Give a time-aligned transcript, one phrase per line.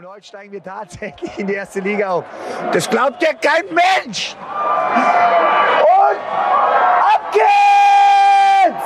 [0.00, 2.24] Und heute steigen wir tatsächlich in die erste Liga auf.
[2.72, 4.34] Das glaubt ja kein Mensch!
[5.82, 6.20] Und
[7.14, 8.84] ab geht's!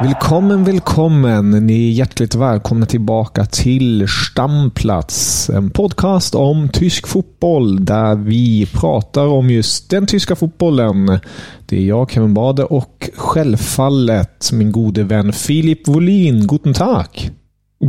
[0.00, 1.50] Välkommen, välkommen!
[1.50, 5.50] Ni är hjärtligt välkomna tillbaka till Stamplats.
[5.50, 11.20] En podcast om tysk fotboll där vi pratar om just den tyska fotbollen.
[11.66, 16.46] Det är jag, Kevin Bade och självfallet min gode vän Filip Wolin.
[16.46, 17.30] Guten Tag!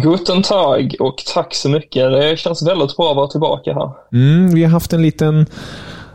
[0.01, 2.11] Guten Tag och tack så mycket.
[2.11, 3.91] Det känns väldigt bra att vara tillbaka här.
[4.13, 5.45] Mm, vi har haft en liten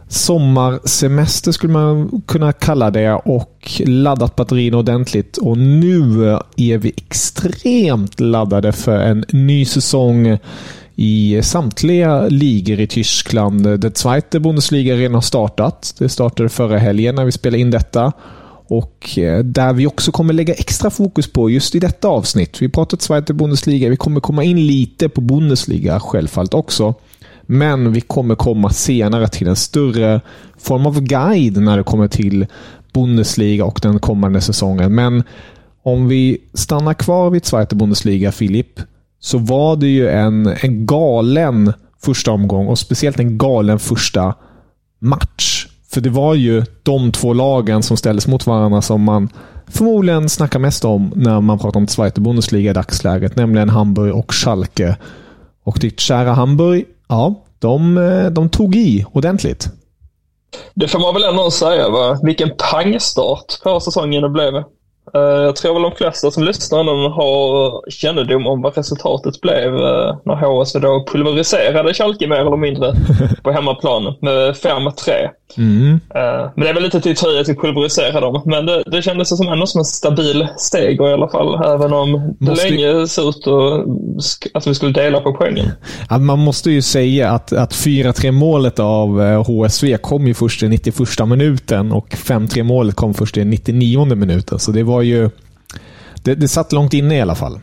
[0.09, 5.37] sommarsemester skulle man kunna kalla det och laddat batterierna ordentligt.
[5.37, 10.39] Och nu är vi extremt laddade för en ny säsong
[10.97, 13.81] i samtliga ligor i Tyskland.
[13.81, 15.95] Det Zweite Bundesliga redan har startat.
[15.99, 18.13] Det startade förra helgen när vi spelade in detta.
[18.67, 22.63] Och eh, där vi också kommer lägga extra fokus på just i detta avsnitt.
[22.63, 23.89] Vi pratat Zweite Bundesliga.
[23.89, 26.95] Vi kommer komma in lite på Bundesliga självfallet också.
[27.43, 30.21] Men vi kommer komma senare till en större
[30.59, 32.47] form av guide när det kommer till
[32.93, 34.95] Bundesliga och den kommande säsongen.
[34.95, 35.23] Men
[35.83, 38.81] om vi stannar kvar vid Zweite Bundesliga, Filip,
[39.21, 41.73] så var det ju en, en galen
[42.05, 44.35] första omgång och speciellt en galen första
[44.99, 45.52] match.
[45.93, 49.29] För det var ju de två lagen som ställdes mot varandra som man
[49.67, 54.35] förmodligen snackar mest om när man pratar om Zweite Bundesliga i dagsläget, nämligen Hamburg och
[54.35, 54.97] Schalke.
[55.65, 59.69] Och ditt kära Hamburg Ja, de, eh, de tog i ordentligt.
[60.75, 61.89] Det får man väl ändå säga.
[61.89, 62.19] Va?
[62.23, 64.53] Vilken pangstart på säsongen det blev.
[65.15, 69.75] Eh, jag tror väl de flesta som lyssnar nu har kännedom om vad resultatet blev
[69.75, 72.95] eh, när HSV då pulveriserade Schalke mer eller mindre
[73.43, 75.29] på hemmaplan med 5-3.
[75.57, 76.01] Mm.
[76.15, 78.43] Eh, men det är väl lite till tröja till pulverisera dem.
[78.45, 81.65] Men det, det kändes som ändå som en stabil seger i alla fall.
[81.65, 82.69] Även om det måste...
[82.69, 83.47] länge såg ut
[84.55, 85.67] att vi skulle dela på poängen.
[86.11, 90.69] Ja, man måste ju säga att, att 4-3 målet av HSV kom ju först i
[90.69, 94.59] 91 minuten och 5-3 målet kom först i 99 minuten.
[94.59, 95.31] Så det var ju...
[96.25, 97.61] Det, det satt långt inne i alla fall.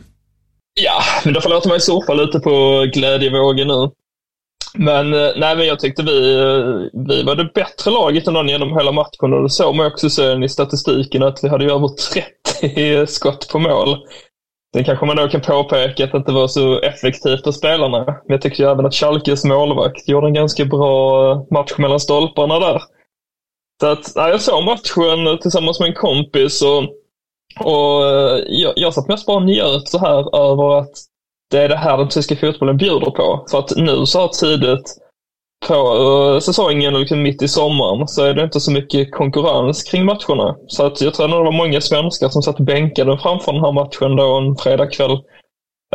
[0.80, 3.90] Ja, men då förlåter man i så lite på glädjevågen nu.
[4.74, 8.48] Men, eh, nej, men jag tyckte vi, eh, vi var det bättre laget än någon
[8.48, 11.70] genom hela matchen och det såg man också sen i statistiken att vi hade ju
[11.70, 11.88] över
[12.60, 13.96] 30 skott på mål.
[14.74, 18.04] Sen kanske man då kan påpeka att det inte var så effektivt av spelarna.
[18.04, 22.00] Men jag tyckte ju även att Schalkes målvakt gjorde en ganska bra eh, match mellan
[22.00, 22.82] stolparna där.
[23.80, 26.82] Så att, nej, jag såg matchen tillsammans med en kompis och,
[27.58, 30.92] och eh, jag, jag satt mest bara och njöt så här över att
[31.50, 33.44] det är det här den tyska fotbollen bjuder på.
[33.50, 34.96] För att nu så här tidigt
[35.68, 39.82] på eh, säsongen säsongen, liksom mitt i sommaren, så är det inte så mycket konkurrens
[39.82, 40.56] kring matcherna.
[40.66, 43.72] Så att jag tror att det var många svenskar som satt bänkade framför den här
[43.72, 45.18] matchen då en fredagkväll.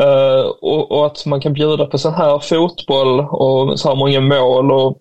[0.02, 4.22] Uh, och, och, att man kan bjuda på sån här fotboll och så här många
[4.22, 4.72] mål.
[4.72, 4.98] Och,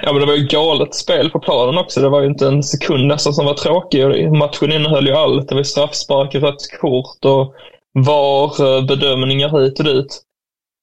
[0.00, 2.00] ja, men det var ju galet spel på planen också.
[2.00, 4.32] Det var ju inte en sekund nästan som var tråkig.
[4.32, 5.48] Matchen innehöll ju allt.
[5.48, 7.54] Det var straffspark, rött kort och
[7.98, 10.22] VAR-bedömningar eh, hit och dit.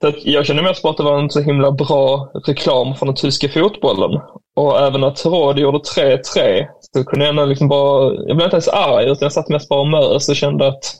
[0.01, 3.15] Så jag känner mest på att det var en så himla bra reklam för den
[3.15, 4.21] tyska fotbollen.
[4.55, 8.67] Och även att Rod gjorde 3-3 så kunde jag liksom bara, jag blev inte ens
[8.67, 10.95] arg utan jag satt mest bara och mös och kände att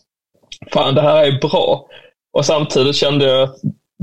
[0.74, 1.86] fan det här är bra.
[2.34, 3.56] Och samtidigt kände jag att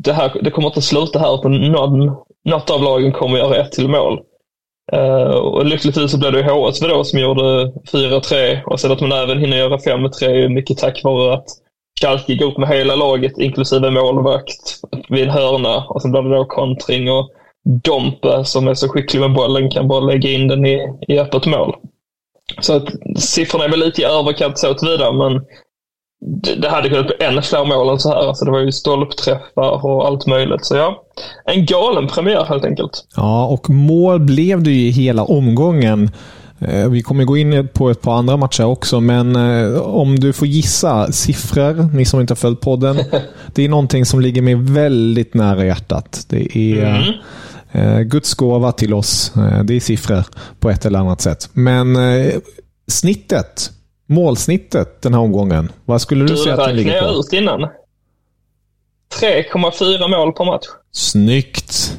[0.07, 3.57] det, här, det kommer inte att sluta här utan någon, något av lagen kommer göra
[3.57, 4.21] ett till mål.
[4.95, 9.13] Uh, och lyckligtvis så blev det HSV då som gjorde 4-3 och sen att man
[9.13, 11.47] även hinner göra 5-3 mycket tack vare att
[12.01, 15.85] Schalke går upp med hela laget, inklusive målvakt, vid en hörna.
[15.89, 17.31] Och sen blir det då kontring och
[17.65, 21.47] Dompe, som är så skicklig med bollen, kan bara lägga in den i, i öppet
[21.47, 21.77] mål.
[22.61, 25.45] Så att siffrorna är väl lite i överkant så tillvida, men
[26.59, 28.29] det, hade kunnat bli ännu fler mål än så här.
[28.29, 30.65] Alltså det var ju stolpträffar och allt möjligt.
[30.65, 31.03] Så ja,
[31.45, 33.05] en galen premiär helt enkelt.
[33.17, 36.11] Ja, och mål blev det ju hela omgången.
[36.59, 40.33] Eh, vi kommer gå in på ett par andra matcher också, men eh, om du
[40.33, 42.97] får gissa siffror, ni som inte har följt podden.
[43.55, 46.27] Det är någonting som ligger mig väldigt nära hjärtat.
[46.29, 47.13] Det är mm.
[47.73, 49.33] Eh, Guds gåva till oss.
[49.65, 50.25] Det är siffror
[50.61, 51.49] på ett eller annat sätt.
[51.53, 51.97] Men
[52.89, 53.71] snittet
[54.07, 55.73] målsnittet den här omgången.
[55.85, 57.19] Vad skulle du, Du säga att den ligger på?
[57.21, 57.61] ut innan.
[59.21, 60.67] 3,4 mål per match.
[60.93, 61.99] Snyggt!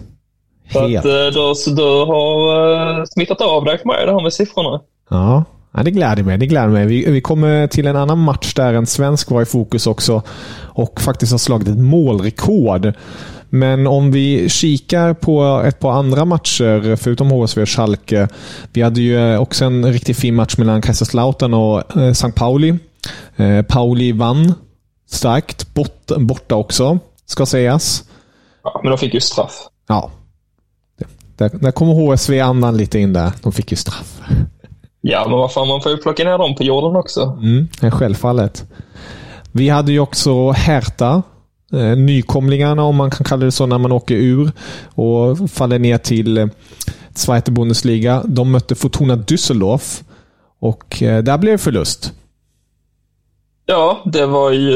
[0.73, 0.97] Så Helt.
[0.97, 1.11] att eh,
[1.49, 4.81] du, så du har uh, smittat av dig för mig det här med siffrorna.
[5.09, 5.43] Ja,
[5.73, 6.37] ja det gläder mig.
[6.37, 6.85] Det gläder mig.
[6.85, 10.21] Vi, vi kommer till en annan match där en svensk var i fokus också
[10.59, 12.93] och faktiskt har slagit ett målrekord.
[13.49, 18.27] Men om vi kikar på ett par andra matcher, förutom HSV och Schalke.
[18.73, 22.31] Vi hade ju också en riktigt fin match mellan Kaiserslautern och eh, St.
[22.31, 22.79] Pauli.
[23.35, 24.53] Eh, Pauli vann
[25.09, 25.73] starkt.
[25.73, 28.03] Bort, borta också, ska sägas.
[28.63, 29.53] Ja, men de fick ju straff.
[29.87, 30.11] Ja.
[31.37, 33.31] Där, där kommer HSV-andan lite in där.
[33.43, 34.21] De fick ju straff.
[35.01, 37.37] Ja, men vad fan, man får ju plocka ner dem på jorden också.
[37.41, 38.65] Mm, självfallet.
[39.51, 41.23] Vi hade ju också Hertha.
[41.73, 44.51] Eh, nykomlingarna, om man kan kalla det så, när man åker ur
[44.95, 46.47] och faller ner till eh,
[47.15, 48.23] Zweite Bundesliga.
[48.25, 50.03] De mötte Fortuna Düsseldorf
[50.59, 52.13] och eh, där blev det förlust.
[53.65, 54.73] Ja, det var ju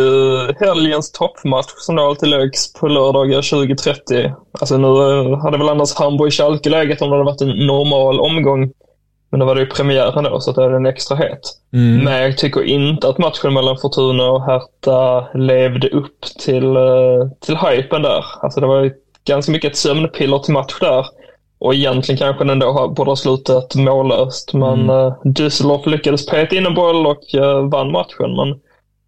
[0.60, 4.34] helgens toppmatch som då alltid läggs på lördagar 20.30.
[4.60, 4.88] Alltså nu
[5.36, 8.72] hade väl annars Hamburg-Schalke läget om det hade varit en normal omgång.
[9.32, 11.40] Men då var det ju premiären då, så det är en extra het.
[11.74, 12.04] Mm.
[12.04, 17.58] Men jag tycker inte att matchen mellan Fortuna och Hertha levde upp till, eh, till
[17.58, 18.26] hypen där.
[18.42, 18.92] Alltså det var ju
[19.28, 21.06] ganska mycket ett sömnpiller till match där.
[21.60, 24.54] Och egentligen kanske den har- borde ha slutat mållöst.
[24.54, 25.14] Men mm.
[25.24, 28.36] Düsseldorf lyckades peta in en boll och eh, vann matchen.
[28.36, 28.60] Men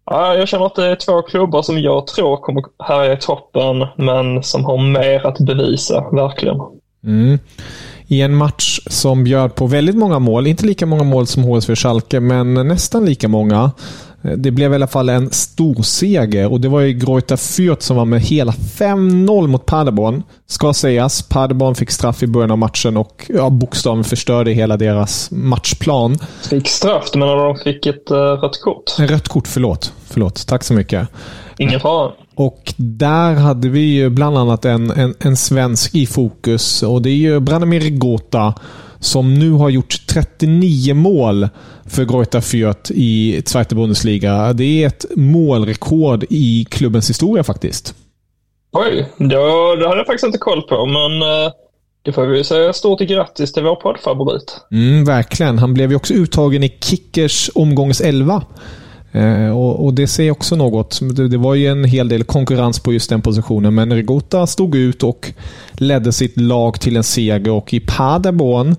[0.06, 3.86] ja, jag känner att det är två klubbar som jag tror kommer härja i toppen,
[3.96, 6.60] men som har mer att bevisa, verkligen.
[7.04, 7.38] Mm.
[8.14, 10.46] I en match som bjöd på väldigt många mål.
[10.46, 13.70] Inte lika många mål som HSV Schalke, men nästan lika många.
[14.36, 17.96] Det blev i alla fall en stor seger och det var ju Greuther Fürth som
[17.96, 20.22] var med hela 5-0 mot Paderborn.
[20.46, 25.30] Ska sägas, Paderborn fick straff i början av matchen och ja, bokstavligen förstörde hela deras
[25.30, 26.18] matchplan.
[26.50, 28.98] Fick straff, men de fick ett uh, rött kort.
[28.98, 29.92] Rött kort, förlåt.
[30.04, 31.08] Förlåt, tack så mycket.
[31.58, 32.12] Ingen fara.
[32.34, 37.10] Och där hade vi ju bland annat en, en, en svensk i fokus och det
[37.10, 38.54] är ju Branimir Gota
[39.00, 41.48] som nu har gjort 39 mål
[41.84, 44.52] för Greuther Fürth i Zweite Bundesliga.
[44.52, 47.94] Det är ett målrekord i klubbens historia faktiskt.
[48.72, 51.52] Oj, då, det hade jag faktiskt inte koll på, men eh,
[52.02, 54.60] det får vi säga stort grattis till vår poddfavorit.
[54.70, 55.58] Mm, verkligen.
[55.58, 58.42] Han blev ju också uttagen i Kickers omgångs 11.
[59.14, 61.00] Eh, och, och, Det säger också något.
[61.16, 64.74] Det, det, var ju en hel del konkurrens på just den positionen, men Rigota stod
[64.74, 65.32] ut och
[65.72, 67.50] ledde sitt lag till en seger.
[67.50, 68.76] Och i Paderborn,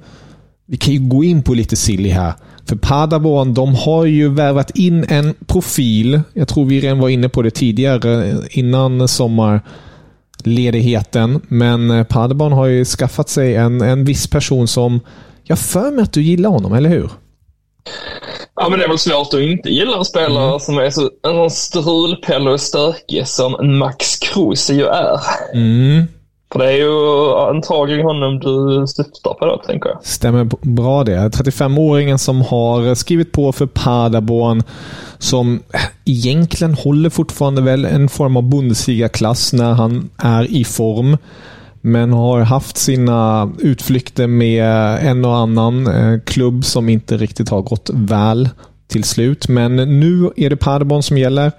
[0.66, 2.34] vi kan ju gå in på lite silly här.
[2.66, 6.22] För Paderborn, de har ju värvat in en profil.
[6.34, 11.42] Jag tror vi redan var inne på det tidigare, eh, innan sommarledigheten.
[11.48, 15.00] Men eh, Paderborn har ju skaffat sig en, en viss person som...
[15.44, 17.10] Jag för mig att du gillar honom, eller hur?
[18.56, 20.60] Ja, men det är väl svårt att inte gilla en spelare mm.
[20.60, 25.20] som är så en strulpelle och stökig som Max Kruse ju är.
[25.54, 26.08] Mm.
[26.52, 30.00] För det är ju antagligen honom du syftar på då, tänker jag.
[30.04, 31.18] Stämmer bra det.
[31.18, 34.64] 35-åringen som har skrivit på för Paderborn,
[35.18, 35.64] som
[36.06, 41.18] egentligen håller fortfarande väl en form av Bundesliga-klass när han är i form.
[41.88, 44.66] Men har haft sina utflykter med
[45.10, 48.50] en och annan eh, klubb som inte riktigt har gått väl
[48.88, 49.48] till slut.
[49.48, 51.52] Men nu är det Paderborn som gäller.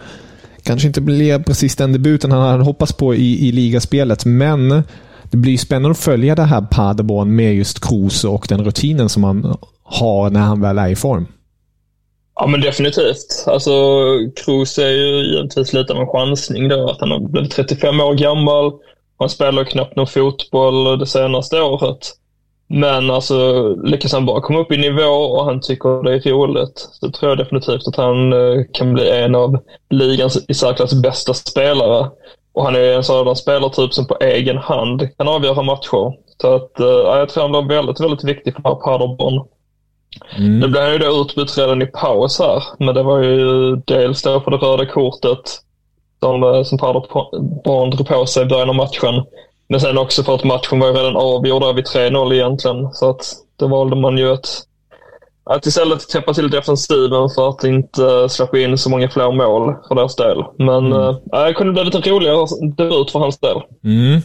[0.62, 4.83] Kanske inte blev precis den debuten han hade hoppats på i, i ligaspelet, men
[5.23, 9.25] det blir spännande att följa det här Paderborn med just Kroos och den rutinen som
[9.25, 11.26] han har när han väl är i form.
[12.35, 13.45] Ja, men definitivt.
[13.47, 13.71] Alltså,
[14.37, 16.90] Kroos är ju givetvis lite av en chansning då.
[16.90, 18.73] Att han har blivit 35 år gammal.
[19.18, 22.12] Han spelar knappt någon fotboll det senaste året.
[22.68, 26.88] Men alltså, lyckas han bara komma upp i nivå och han tycker det är roligt,
[26.92, 29.58] så tror jag definitivt att han eh, kan bli en av
[29.90, 32.11] ligans i särklass bästa spelare.
[32.52, 36.12] Och han är en sådan spelartyp som på egen hand kan avgöra matcher.
[36.40, 39.46] Så att, eh, jag tror han blir väldigt, väldigt viktig för Paderborn.
[40.37, 40.58] Mm.
[40.58, 44.23] Nu blev han ju då utbytt redan i paus här, men det var ju dels
[44.23, 45.61] då för det röda kortet
[46.20, 49.25] som, som Paderborn drog på sig i början av matchen.
[49.68, 52.92] Men sen också för att matchen var redan avgjord vid 3-0 egentligen.
[52.92, 54.62] Så att då valde man ju att,
[55.44, 59.94] att istället täppa till defensiven för att inte släppa in så många fler mål för
[59.94, 60.44] deras del.
[60.58, 61.08] Men mm.
[61.32, 62.46] äh, det kunde blivit en roligare
[62.76, 63.56] debut för hans del.
[63.85, 64.20] Mm.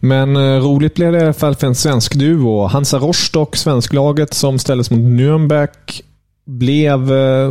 [0.00, 2.66] Men eh, roligt blev det i alla fall för en svensk duo.
[2.66, 5.68] Hansa Rostock, svensklaget som ställdes mot Nürnberg
[6.44, 7.06] blev,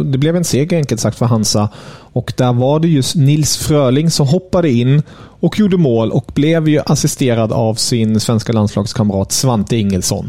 [0.05, 1.69] det blev en seger enkelt sagt för Hansa.
[2.15, 5.03] Och där var det just Nils Fröling som hoppade in
[5.39, 10.27] och gjorde mål och blev ju assisterad av sin svenska landslagskamrat Svante Ingelsson.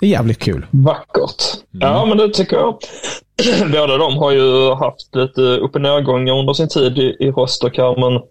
[0.00, 0.66] Det är jävligt kul.
[0.70, 1.42] Vackert.
[1.74, 1.88] Mm.
[1.88, 2.78] Ja, men det tycker jag.
[3.72, 7.76] Båda de har ju haft lite upp och nedgångar under sin tid i, i Rostock
[7.76, 8.22] här, men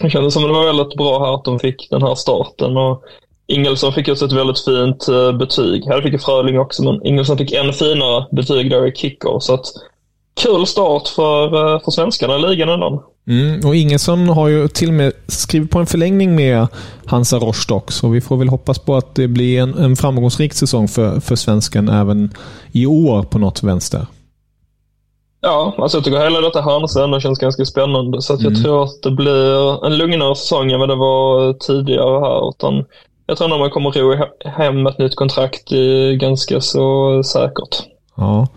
[0.00, 2.76] det kändes som att det var väldigt bra här att de fick den här starten.
[2.76, 3.02] Och
[3.46, 5.84] Ingelsson fick också ett väldigt fint uh, betyg.
[5.84, 9.38] Här fick ju Fröling också, men Ingelsson fick än finare betyg då i kicker.
[9.40, 9.66] Så att
[10.34, 13.04] kul start för, uh, för svenskarna i ligan ändå.
[13.26, 16.66] Mm, och Ingelsson har ju till och med skrivit på en förlängning med
[17.06, 20.88] Hansa Rostock, så vi får väl hoppas på att det blir en, en framgångsrik säsong
[20.88, 22.30] för, för svensken även
[22.72, 24.06] i år på något vänster.
[25.40, 28.22] Ja, alltså jag tycker hela detta Hansa ändå känns ganska spännande.
[28.22, 28.62] Så att jag mm.
[28.62, 32.48] tror att det blir en lugnare säsong än vad det var tidigare här.
[32.48, 32.84] Utan
[33.26, 35.70] jag tror nog man kommer ro hem ett nytt kontrakt
[36.20, 37.82] ganska så säkert.
[38.16, 38.48] Ja.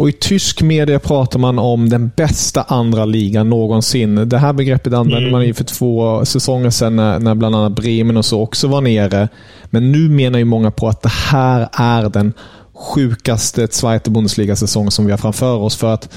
[0.00, 4.28] Och I tysk media pratar man om den bästa andra ligan någonsin.
[4.28, 5.32] Det här begreppet använde mm.
[5.32, 8.80] man ju för två säsonger sedan när, när bland annat Bremen och så också var
[8.80, 9.28] nere.
[9.70, 12.32] Men nu menar ju många på att det här är den
[12.74, 15.76] sjukaste Zweite Bundesliga-säsong som vi har framför oss.
[15.76, 16.08] För att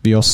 [0.00, 0.24] vi har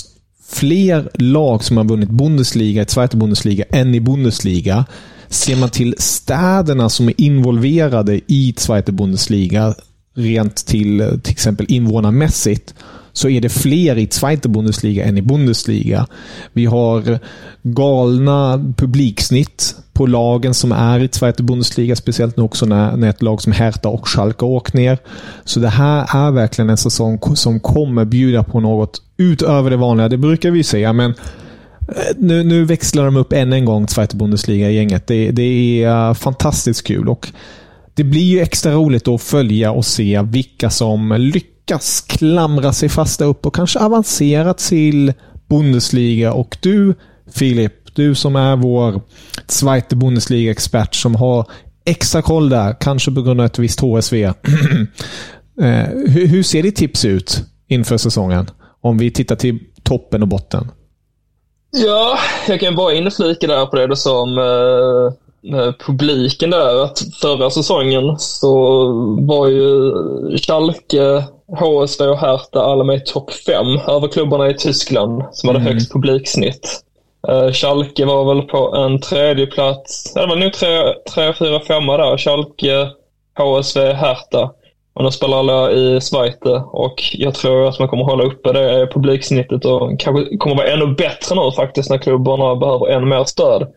[0.48, 4.84] fler lag som har vunnit Bundesliga i Zweite Bundesliga än i Bundesliga.
[5.28, 9.74] Ser man till städerna som är involverade i Zweite Bundesliga,
[10.14, 12.74] rent till till exempel invånarmässigt,
[13.12, 16.06] så är det fler i Zweite Bundesliga än i Bundesliga.
[16.52, 17.18] Vi har
[17.62, 23.22] galna publiksnitt på lagen som är i Zweite Bundesliga, speciellt nu också när, när ett
[23.22, 24.98] lag som Hertha och Schalke åkt ner.
[25.44, 30.08] Så det här är verkligen en säsong som kommer bjuda på något utöver det vanliga.
[30.08, 31.10] Det brukar vi säga, men
[31.88, 35.06] eh, nu, nu växlar de upp än en gång, Zweite Bundesliga-gänget.
[35.06, 35.42] Det, det
[35.82, 37.08] är eh, fantastiskt kul.
[37.08, 37.28] och
[37.94, 43.24] det blir ju extra roligt att följa och se vilka som lyckas klamra sig fasta
[43.24, 45.12] upp och kanske avancera till
[45.48, 46.32] Bundesliga.
[46.32, 46.94] Och du,
[47.34, 49.00] Filip, du som är vår
[49.46, 51.46] Zweite Bundesliga-expert som har
[51.84, 54.32] extra koll där, kanske på grund av ett visst HSV.
[55.60, 58.50] Eh, hur, ser ditt tips ut inför säsongen?
[58.80, 60.70] Om vi tittar till toppen och botten.
[61.70, 62.18] Ja,
[62.48, 65.14] jag kan bara inflika där på det du sa om eh,
[65.86, 66.84] publiken där.
[66.84, 68.86] Att förra säsongen så
[69.20, 69.92] var ju
[70.38, 71.24] Schalke,
[71.58, 75.72] HSV och Hertha alla med i topp fem över klubbarna i Tyskland som hade mm.
[75.72, 76.80] högst publiksnitt.
[77.30, 80.14] Uh, Schalke var väl på en tredje plats.
[80.14, 82.16] Det var nog tre, tre fyra, femma där.
[82.16, 82.88] Schalke,
[83.38, 84.50] HSV, Hertha.
[84.94, 88.88] Och de spelar alla i Zweite och jag tror att man kommer hålla uppe det
[88.92, 93.72] publiksnittet och kanske kommer vara ännu bättre nu faktiskt när klubbarna behöver ännu mer stöd.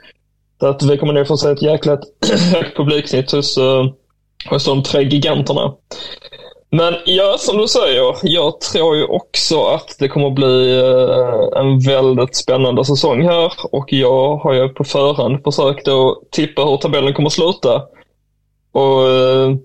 [0.59, 1.97] Att vi kommer nog få se ett jäkla
[2.53, 3.85] högt publiksnitt hos, uh, eh,
[4.49, 5.73] hos de tre giganterna.
[6.69, 11.79] Men ja, som du säger, jag tror ju också att det kommer bli eh, en
[11.79, 17.13] väldigt spännande säsong här och jag har ju på förhand försökt att tippa hur tabellen
[17.13, 17.83] kommer att sluta.
[18.71, 19.55] Och eh,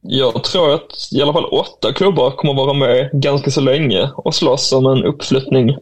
[0.00, 4.34] jag tror att i alla fall åtta klubbar kommer vara med ganska så länge och
[4.34, 5.76] slåss om en uppflyttning.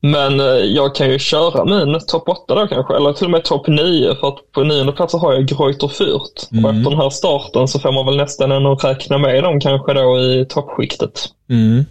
[0.00, 3.44] Men eh, jag kan ju köra min topp 8 då kanske, eller till och med
[3.44, 6.52] topp 9 för att på nionde plats har jag Greuter Fürth.
[6.52, 6.64] Mm.
[6.64, 9.92] Och efter den här starten så får man väl nästan ändå räkna med dem kanske
[9.92, 11.24] då i toppskiktet.
[11.50, 11.84] Mm.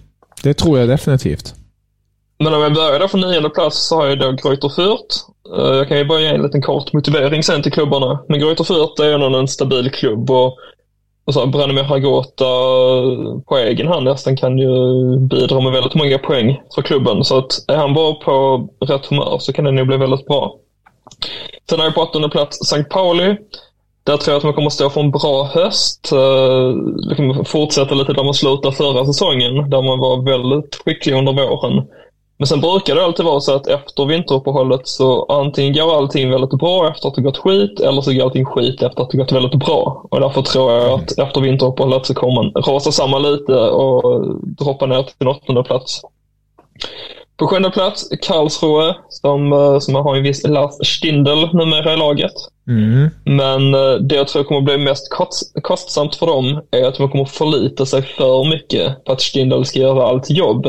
[0.43, 1.53] Det tror jag definitivt.
[2.39, 5.15] Men om jag börjar där från nionde plats så har jag då Greuter Fürth.
[5.57, 8.19] Eh, jag kan ju bara ge en liten kort motivering sen till klubbarna.
[8.29, 10.57] Men Greuter Fürth är ju en stabil klubb och
[11.27, 12.45] Alltså, Branimir Hagota
[13.47, 14.69] på egen hand nästan kan ju
[15.19, 17.23] bidra med väldigt många poäng för klubben.
[17.23, 20.55] Så att är han bara på rätt humör så kan det nog bli väldigt bra.
[21.69, 22.83] Sen har jag på åttonde plats St.
[22.83, 23.37] Pauli.
[24.03, 26.11] Där tror jag att man kommer stå för en bra höst.
[26.13, 31.87] Uh, fortsätta lite där man slutade förra säsongen, där man var väldigt skicklig under våren.
[32.37, 36.59] Men sen brukar det alltid vara så att efter vinteruppehållet så antingen går allting väldigt
[36.59, 39.31] bra efter att det gått skit eller så går allting skit efter att det gått
[39.31, 40.05] väldigt bra.
[40.11, 44.85] Och därför tror jag att efter vinteruppehållet så kommer man rasa samman lite och droppa
[44.85, 46.01] ner till en åttonde plats.
[47.37, 52.33] På sjunde plats Karlsruhe som, eh, som har en viss Lars Stindl numera i laget.
[52.67, 53.09] Mm.
[53.23, 55.09] Men eh, det jag tror kommer bli mest
[55.61, 59.79] kostsamt för dem är att de kommer förlita sig för mycket på att Stindl ska
[59.79, 60.67] göra allt jobb.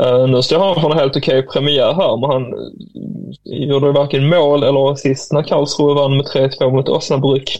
[0.00, 3.92] Uh, nu står han för en helt okej okay premiär här, men han eh, gjorde
[3.92, 7.58] varken mål eller assist när Karlsruhe vann med 3-2 mot Osnabrück.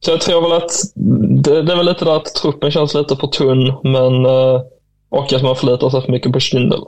[0.00, 0.70] Så jag tror väl att
[1.44, 4.60] det, det är väl lite där att truppen känns lite för tunn, men uh,
[5.10, 6.80] och att man förlitar sig för mycket på Schindel.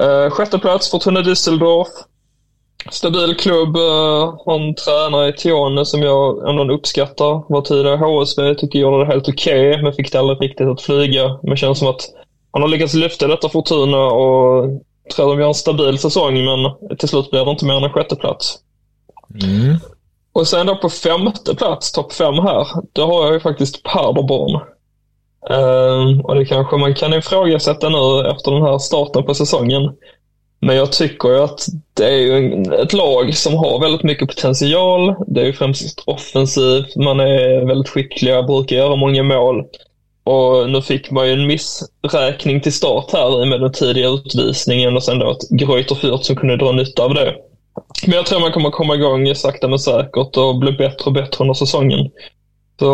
[0.00, 1.88] Uh, sjätte plats Fortuna Düsseldorf.
[2.90, 7.52] Stabil klubb, uh, han tränar i Tione som jag ändå uppskattar.
[7.52, 10.68] Var tidigare HSV, tycker jag gjorde det helt okej, okay, men fick det aldrig riktigt
[10.68, 11.38] att flyga.
[11.42, 12.08] Men känns som att
[12.52, 14.82] han har lyckats lyfta detta Fortuna och
[15.16, 17.92] tror de gör en stabil säsong, men till slut blir det inte mer än en
[17.92, 18.58] sjätteplats.
[19.42, 19.76] Mm.
[20.32, 24.60] Och sen då på femte plats, topp fem här, då har jag ju faktiskt Paderborn.
[25.50, 29.92] Uh, och det kanske man kan ifrågasätta nu efter den här starten på säsongen.
[30.60, 35.14] Men jag tycker ju att det är ju ett lag som har väldigt mycket potential.
[35.26, 39.64] Det är ju främst offensivt, man är väldigt skickliga, brukar göra många mål.
[40.24, 45.02] Och nu fick man ju en missräkning till start här med den tidiga utvisningen och
[45.02, 47.34] sen då ett Greuter Fürth som kunde dra nytta av det.
[48.06, 51.42] Men jag tror man kommer komma igång sakta men säkert och bli bättre och bättre
[51.44, 52.10] under säsongen.
[52.78, 52.84] Så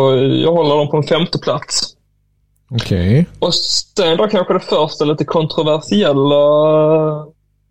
[0.43, 1.95] jag håller dem på en femte plats.
[2.71, 3.09] Okej.
[3.09, 3.25] Okay.
[3.39, 6.45] Och sen då kanske det första lite kontroversiella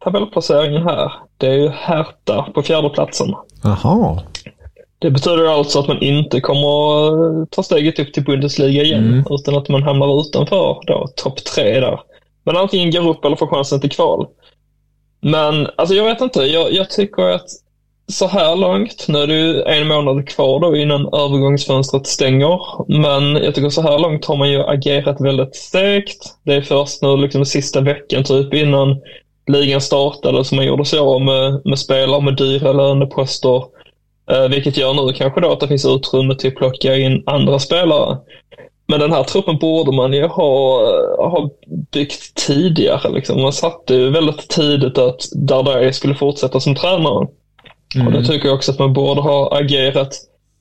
[0.04, 1.12] tabellplaceringen här.
[1.36, 3.34] Det är ju Hertha på fjärdeplatsen.
[3.64, 4.22] Aha.
[4.98, 9.24] Det betyder alltså att man inte kommer ta steget upp till Bundesliga igen, mm.
[9.30, 12.00] utan att man hamnar utanför då, topp tre där.
[12.44, 14.26] Men antingen går upp eller får chansen till kval.
[15.20, 17.46] Men alltså jag vet inte, jag, jag tycker att
[18.12, 22.60] så här långt, nu är det ju en månad kvar då innan övergångsfönstret stänger,
[23.00, 26.34] men jag tycker så här långt har man ju agerat väldigt stegt.
[26.42, 29.00] Det är först nu liksom sista veckan typ innan
[29.46, 33.62] ligan startade som man gjorde sig av med, med spelare med dyra löneposter.
[34.30, 37.58] Eh, vilket gör nu kanske då att det finns utrymme till att plocka in andra
[37.58, 38.18] spelare.
[38.86, 40.80] Men den här truppen borde man ju ha,
[41.16, 41.50] ha
[41.92, 43.10] byggt tidigare.
[43.10, 43.42] Liksom.
[43.42, 47.26] Man satte ju väldigt tidigt att Dardai skulle fortsätta som tränare.
[47.94, 48.06] Mm.
[48.06, 50.14] Och det tycker jag också att man borde ha agerat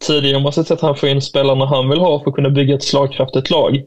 [0.07, 0.39] tidigare.
[0.39, 2.83] Man sett att han får in spelarna han vill ha för att kunna bygga ett
[2.83, 3.83] slagkraftigt lag.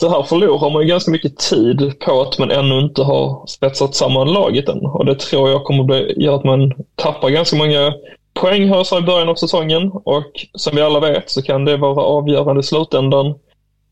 [0.00, 3.94] Så här förlorar man ju ganska mycket tid på att man ännu inte har spetsat
[3.94, 4.86] samman laget än.
[4.86, 7.92] Och det tror jag kommer att göra att man tappar ganska många
[8.40, 9.90] poäng hörs i början av säsongen.
[9.92, 13.26] Och som vi alla vet så kan det vara avgörande i slutändan.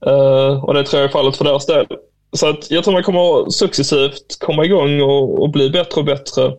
[0.07, 1.87] Uh, och det tror jag är fallet för deras del.
[2.33, 6.53] Så att jag tror man kommer successivt komma igång och, och bli bättre och bättre.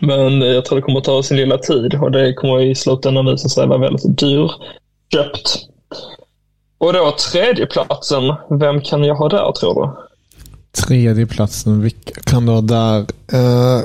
[0.00, 3.48] Men jag tror det kommer ta sin lilla tid och det kommer i slutändan visa
[3.48, 5.58] sig vara väldigt dyrköpt.
[6.78, 9.90] Och då tredjeplatsen, vem kan jag ha där tror du?
[10.86, 12.98] Tredjeplatsen, vilka kan du ha där?
[12.98, 13.84] Uh,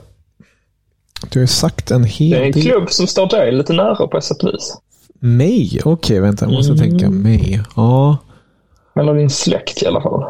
[1.30, 2.40] du har ju sagt en hel del.
[2.40, 2.64] Det är en del.
[2.64, 4.78] klubb som står dig lite nära på sätt och vis.
[5.20, 5.80] Mig?
[5.80, 6.46] Okej, okay, vänta.
[6.46, 6.90] Jag måste mm.
[6.90, 7.62] tänka mig.
[7.76, 8.18] Ja.
[9.00, 10.24] Eller din släkt i alla fall.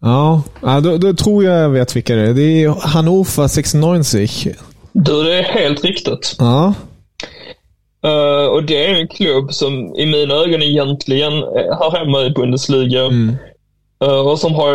[0.00, 2.34] Ja, ja då, då, tror jag jag vet vilka det är.
[2.34, 3.74] Det är Hannover 96.
[4.92, 6.36] Du, det är helt riktigt.
[6.38, 6.74] Ja.
[8.06, 11.32] Uh, och det är en klubb som i mina ögon egentligen
[11.78, 13.04] hör hemma i Bundesliga.
[13.04, 13.36] Mm.
[14.04, 14.74] Uh, och som har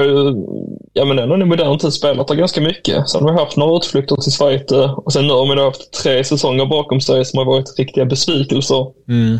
[0.93, 3.09] ja men ändå i modern tid spelat där ganska mycket.
[3.09, 6.23] Sen har vi haft några utflykter till Schweiz och sen nu har vi haft tre
[6.23, 8.87] säsonger bakom sig som har varit riktiga besvikelser.
[9.09, 9.37] Mm.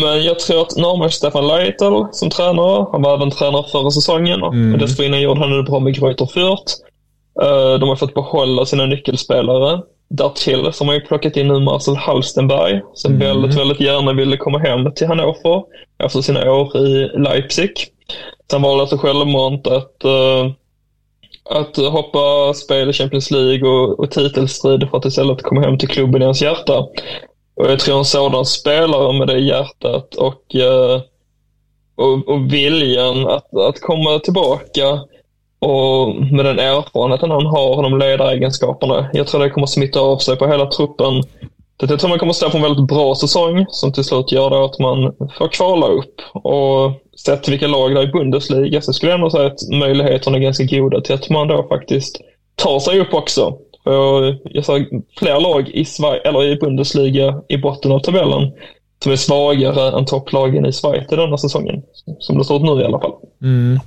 [0.00, 2.86] Men jag tror att man Stefan Leitl som tränare.
[2.92, 4.78] Han var även tränare förra säsongen och mm.
[4.78, 6.72] dessförinnan gjorde han det bra med Greuter Fürth.
[7.42, 9.80] Uh, de har fått behålla sina nyckelspelare.
[10.08, 13.26] Därtill så har man ju plockat in nu Marcel Halstenberg som mm.
[13.26, 15.62] väldigt, väldigt gärna ville komma hem till Hannover
[16.04, 17.72] efter sina år i Leipzig.
[18.50, 20.52] Sen valde alltså självmant att, uh,
[21.50, 25.88] att hoppa spel i Champions League och, och titelstrid för att istället komma hem till
[25.88, 26.78] klubben i hans hjärta.
[27.54, 31.00] Och jag tror en sådan spelare med det hjärtat och, uh,
[31.96, 35.00] och, och viljan att, att komma tillbaka
[35.58, 39.10] och med den erfarenheten han har och de ledaregenskaperna.
[39.12, 41.22] Jag tror det kommer smitta av sig på hela truppen.
[41.78, 44.78] Jag tror man kommer stå på en väldigt bra säsong som till slut gör att
[44.78, 46.20] man får kvala upp.
[46.32, 46.92] Och
[47.24, 50.36] sett till vilka lag det är i Bundesliga så skulle jag ändå säga att möjligheterna
[50.36, 52.20] är ganska goda till att man då faktiskt
[52.54, 53.46] tar sig upp också.
[53.84, 54.78] Och jag sa
[55.18, 58.52] fler lag i, Sverige, eller i Bundesliga i botten av tabellen
[59.02, 61.82] som är svagare än topplagen i Schweiz i denna säsongen.
[62.18, 63.12] Som det står nu i alla fall.
[63.42, 63.78] Mm.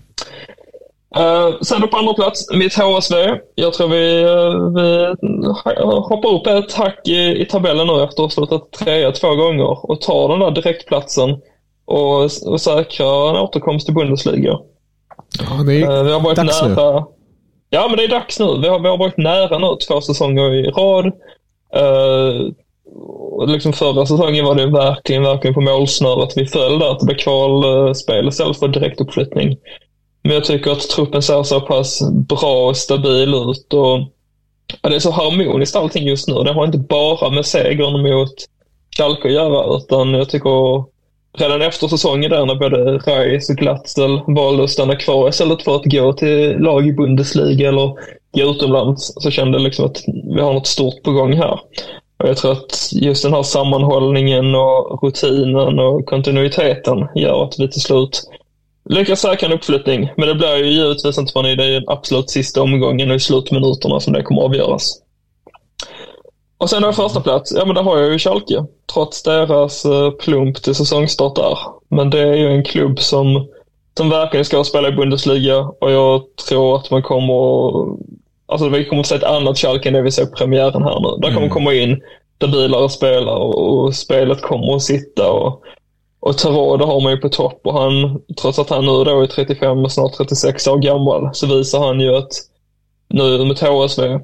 [1.20, 3.16] Uh, sen då på andra plats, mitt HSV.
[3.56, 8.36] Jag tror vi, uh, vi hoppar upp ett hack i, i tabellen nu efter att
[8.36, 11.42] ha slutat trea två gånger och tar den där direktplatsen
[11.86, 14.60] och, och säkrar en återkomst till Bundesliga.
[15.40, 17.00] Ja, det är uh, vi har varit dags nära.
[17.00, 17.06] nu.
[17.70, 18.60] Ja, men det är dags nu.
[18.62, 21.06] Vi har, vi har varit nära nu två säsonger i rad.
[21.78, 22.52] Uh,
[23.48, 26.92] liksom förra säsongen var det verkligen, verkligen på målsnöret vi föll där.
[26.92, 29.58] Att det blev kvalspel istället för direktuppflyttning.
[30.28, 33.74] Men jag tycker att truppen ser så pass bra och stabil ut.
[33.74, 34.00] Och,
[34.82, 36.34] ja, det är så harmoniskt allting just nu.
[36.44, 38.34] Det har inte bara med segern mot
[38.98, 40.84] Schalke att göra, utan jag tycker
[41.38, 45.76] redan efter säsongen där när både Reis och Glatzel valde att stanna kvar istället för
[45.76, 47.88] att gå till lag i Bundesliga eller
[48.32, 50.04] gå utomlands så kände jag liksom att
[50.36, 51.60] vi har något stort på gång här.
[52.20, 57.72] Och jag tror att just den här sammanhållningen och rutinen och kontinuiteten gör att vi
[57.72, 58.24] till slut
[58.90, 60.10] lyckas säkra en uppflyttning.
[60.18, 64.00] Men det blir ju givetvis inte förrän i den absolut sista omgången och i slutminuterna
[64.00, 65.02] som det kommer avgöras.
[66.58, 68.66] Och sen då första plats, ja men där har jag ju Schalke.
[68.94, 71.58] Trots deras uh, plump till säsongstart där.
[71.90, 73.48] Men det är ju en klubb som,
[73.98, 77.98] som verkligen ska spela i Bundesliga och jag tror att man kommer
[78.50, 81.10] Alltså vi kommer att se ett annat Schalke än det vi såg premiären här nu.
[81.22, 81.50] Där kommer mm.
[81.50, 82.02] komma in
[82.36, 85.32] stabilare spelare och, och spelet kommer att sitta.
[85.32, 85.64] Och,
[86.28, 89.28] och Tarada har man ju på topp och han, trots att han nu då är
[89.28, 92.32] 35, snart 36 år gammal, så visar han ju att
[93.10, 94.20] nu med HSV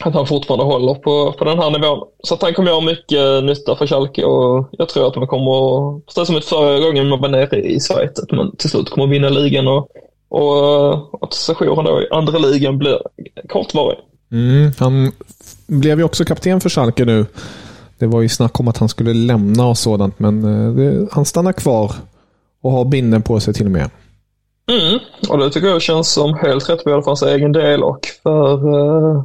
[0.00, 2.08] att han fortfarande håller på, på den här nivån.
[2.22, 6.00] Så att han kommer göra mycket nytta för Schalke och jag tror att man kommer,
[6.00, 9.28] precis som förra gången man var nere i Schweiz, att man till slut kommer vinna
[9.28, 9.88] ligan och,
[10.28, 12.98] och att sessionen då i andra ligan blir
[13.48, 13.98] kortvarig.
[14.32, 15.12] Mm, han
[15.66, 17.26] blev ju också kapten för Schalke nu.
[17.98, 21.24] Det var ju snack om att han skulle lämna och sådant, men eh, det, han
[21.24, 21.92] stannar kvar
[22.62, 23.90] och har binden på sig till och med.
[24.70, 28.00] Mm, och det tycker jag känns som helt rätt både för hans egen del och
[28.22, 29.24] för, eh,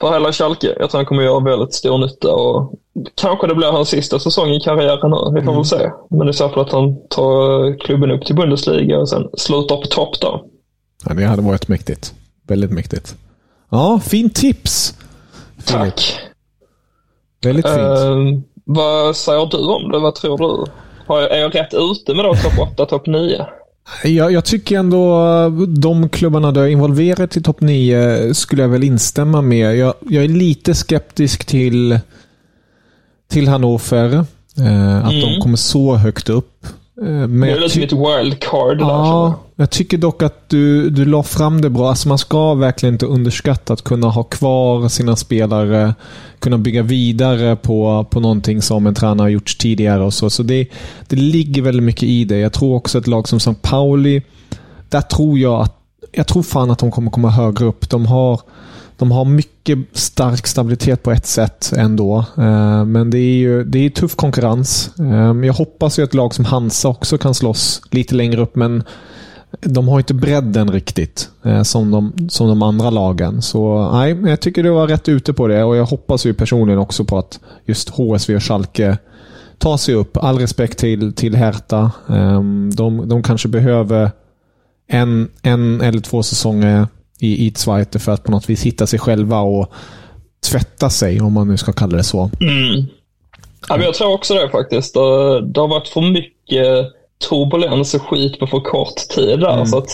[0.00, 0.76] för hela Schalke.
[0.78, 2.72] Jag tror han kommer göra väldigt stor nytta och
[3.14, 5.40] kanske det blir hans sista säsong i karriären nu.
[5.40, 5.54] Vi får mm.
[5.54, 5.90] väl se.
[6.10, 9.86] Men i så fall att han tar klubben upp till Bundesliga och sen slutar på
[9.86, 10.44] topp då.
[11.04, 12.14] Ja, det hade varit mäktigt.
[12.48, 13.16] Väldigt mäktigt.
[13.70, 14.94] Ja, fint tips.
[15.64, 16.20] Tack.
[17.46, 17.78] Väldigt fint.
[17.78, 19.98] Uh, vad säger du om det?
[19.98, 20.70] Vad tror du?
[21.14, 23.46] Är jag rätt ute med då topp 8, topp 9?
[24.04, 25.24] Jag, jag, tycker ändå
[25.78, 29.76] de klubbarna du är involverat i topp 9 skulle jag väl instämma med.
[29.76, 31.98] Jag, jag är lite skeptisk till,
[33.30, 34.24] till Hannover.
[34.58, 35.20] Eh, att mm.
[35.20, 36.66] de kommer så högt upp.
[37.02, 39.34] Eh, men det är lite som ett wildcard ja.
[39.58, 41.88] Jag tycker dock att du, du la fram det bra.
[41.88, 45.94] Alltså man ska verkligen inte underskatta att kunna ha kvar sina spelare.
[46.38, 50.02] Kunna bygga vidare på, på någonting som en tränare har gjort tidigare.
[50.02, 50.30] och så.
[50.30, 50.68] Så det,
[51.06, 52.38] det ligger väldigt mycket i det.
[52.38, 53.54] Jag tror också ett lag som St.
[53.62, 54.22] Pauli,
[54.88, 55.76] där tror jag att
[56.12, 57.90] jag tror fan att de kommer komma högre upp.
[57.90, 58.40] De har
[58.98, 62.18] de har mycket stark stabilitet på ett sätt ändå.
[62.18, 64.90] Eh, men det är ju det är tuff konkurrens.
[64.98, 68.82] Eh, jag hoppas ju att lag som Hansa också kan slåss lite längre upp, men
[69.60, 73.42] de har inte bredden riktigt eh, som de, som de andra lagen.
[73.42, 76.78] Så nej, jag tycker du var rätt ute på det och jag hoppas ju personligen
[76.78, 78.98] också på att just HSV och Schalke
[79.58, 80.16] tar sig upp.
[80.16, 81.90] All respekt till, till Hertha.
[82.08, 84.10] Ehm, de, de kanske behöver
[84.88, 86.86] en, en eller två säsonger
[87.18, 89.72] i Eatsweiter för att på något vis hitta sig själva och
[90.50, 92.30] tvätta sig, om man nu ska kalla det så.
[92.40, 92.86] Mm.
[93.68, 94.94] Ja, men jag tror också det faktiskt.
[94.94, 96.95] Det har varit för mycket
[97.28, 99.54] turbulens och skit på för kort tid där.
[99.54, 99.66] Mm.
[99.66, 99.88] Så att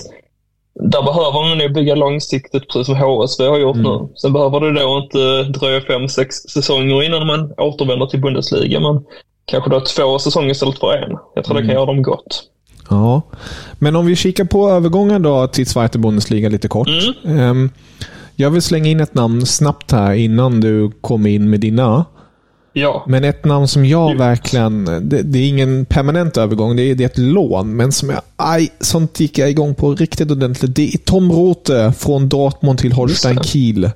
[0.75, 3.93] där behöver man nog bygga långsiktigt, precis som HSV har gjort mm.
[3.93, 4.09] nu.
[4.15, 9.05] Sen behöver det då inte dröja fem, sex säsonger innan man återvänder till Bundesliga, men
[9.45, 11.19] kanske då två säsonger istället för en.
[11.35, 11.67] Jag tror mm.
[11.67, 11.77] det kan mm.
[11.77, 12.45] göra dem gott.
[12.91, 13.23] Ja,
[13.79, 16.89] men om vi kikar på övergången då till Zweite Bundesliga lite kort.
[17.25, 17.39] Mm.
[17.39, 17.71] Ehm,
[18.37, 22.05] jag vill slänga in ett namn snabbt här innan du kommer in med dina.
[22.73, 23.05] Ja.
[23.09, 24.85] Men ett namn som jag verkligen...
[24.85, 27.77] Det, det, är ingen permanent övergång, det är, det är ett lån.
[27.77, 28.21] Men som jag...
[28.37, 30.77] Aj, sånt gick jag igång på riktigt ordentligt.
[30.77, 33.91] Det är Tom Rote från Dortmund till Holstein Kiel.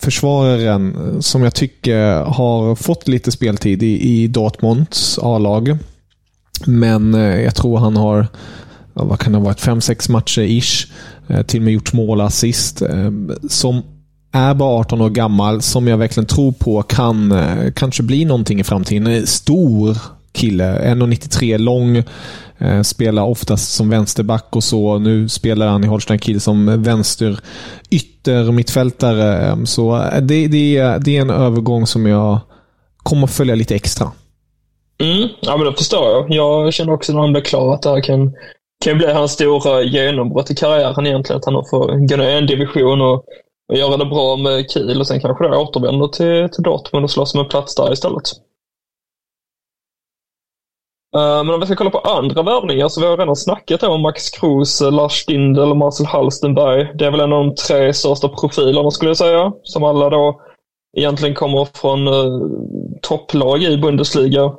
[0.00, 5.78] Försvararen som jag tycker har fått lite speltid i, i Dortmunds A-lag.
[6.66, 8.26] Men eh, jag tror han har,
[8.92, 10.86] vad kan det ha varit, fem, sex matcher ish.
[11.28, 12.82] Eh, till och med gjort mål assist.
[12.82, 13.10] Eh,
[13.48, 13.82] som
[14.36, 18.60] är bara 18 år gammal, som jag verkligen tror på kan eh, kanske bli någonting
[18.60, 19.26] i framtiden.
[19.26, 19.96] Stor
[20.32, 22.02] kille, 1,93 lång.
[22.58, 24.98] Eh, spelar oftast som vänsterback och så.
[24.98, 27.38] Nu spelar han i Holstein Kiel som vänster
[27.90, 29.36] ytter mittfältare.
[29.36, 32.38] Ehm, så eh, det, det, det är en övergång som jag
[32.96, 34.12] kommer följa lite extra.
[34.98, 36.30] Mm, ja, men det förstår jag.
[36.30, 38.32] Jag känner också när han blir klar att det här kan,
[38.84, 41.38] kan bli hans stora genombrott i karriären egentligen.
[41.38, 43.24] Att han får gå ner en division och,
[43.68, 47.10] och göra det bra med Kiel och sen kanske då återvänder till, till Dortmund och
[47.10, 48.22] slåss om en plats där istället.
[51.16, 54.02] Eh, men om vi ska kolla på andra värvningar så vi har redan snackat om
[54.02, 56.92] Max Kruse, Lars Stindl och Marcel Halstenberg.
[56.94, 59.52] Det är väl en av de tre största profilerna skulle jag säga.
[59.62, 60.40] Som alla då
[60.96, 62.48] egentligen kommer från eh,
[63.02, 64.52] topplag i Bundesliga.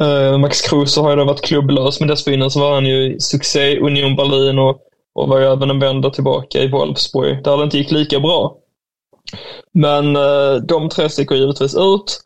[0.00, 3.72] Eh, Max Kruse har ju då varit klubblös, men dessförinnan så var han ju succé
[3.72, 4.80] i Union Berlin och,
[5.18, 8.56] och var ju även en vända tillbaka i Wolfsburg, där det inte gick lika bra.
[9.74, 12.20] Men eh, de tre sticker givetvis ut.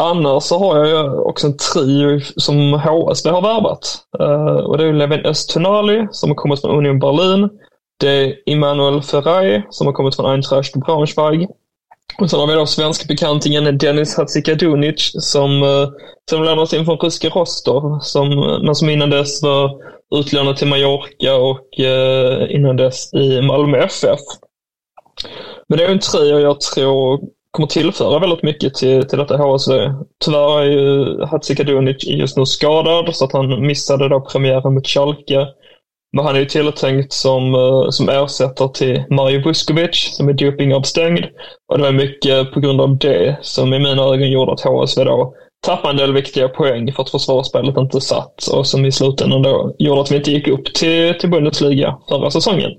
[0.00, 3.98] Annars så har jag ju också en trio som HSB har värvat.
[4.20, 7.48] Uh, och det är Levin Östunali som har kommit från Union Berlin.
[8.00, 11.48] Det är Immanuel Ferrari som har kommit från Eintracht Braunschweig.
[12.18, 15.88] Och sen har vi då svenskbekantingen Dennis Hadzikadunic som, eh,
[16.30, 19.70] som lånades in från ryska Rostov, som, eh, men som innan dess var
[20.14, 24.20] utlånad till Mallorca och eh, innan dess i Malmö FF.
[25.68, 29.92] Men det är en trio jag tror kommer tillföra väldigt mycket till, till detta HSV.
[30.24, 35.46] Tyvärr är ju Hatzikadunic just nu skadad så att han missade då premiären mot Schalke.
[36.12, 41.24] Men han är ju tilltänkt som, eh, som ersättare till Mario Vuskovic som är dopingavstängd.
[41.68, 45.04] Och det var mycket på grund av det som i mina ögon gjorde att HSV
[45.04, 49.42] då tappade en del viktiga poäng för att försvarsspelet inte satt och som i slutändan
[49.42, 52.70] då gjorde att vi inte gick upp till, till Bundesliga förra säsongen.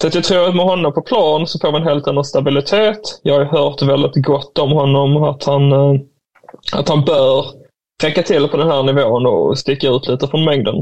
[0.00, 2.24] Så att jag tror att med honom på plan så får vi en helt annan
[2.24, 3.20] stabilitet.
[3.22, 6.00] Jag har hört väldigt gott om honom, att han, eh,
[6.72, 7.44] att han bör
[8.02, 10.74] räcka till på den här nivån och sticka ut lite från mängden.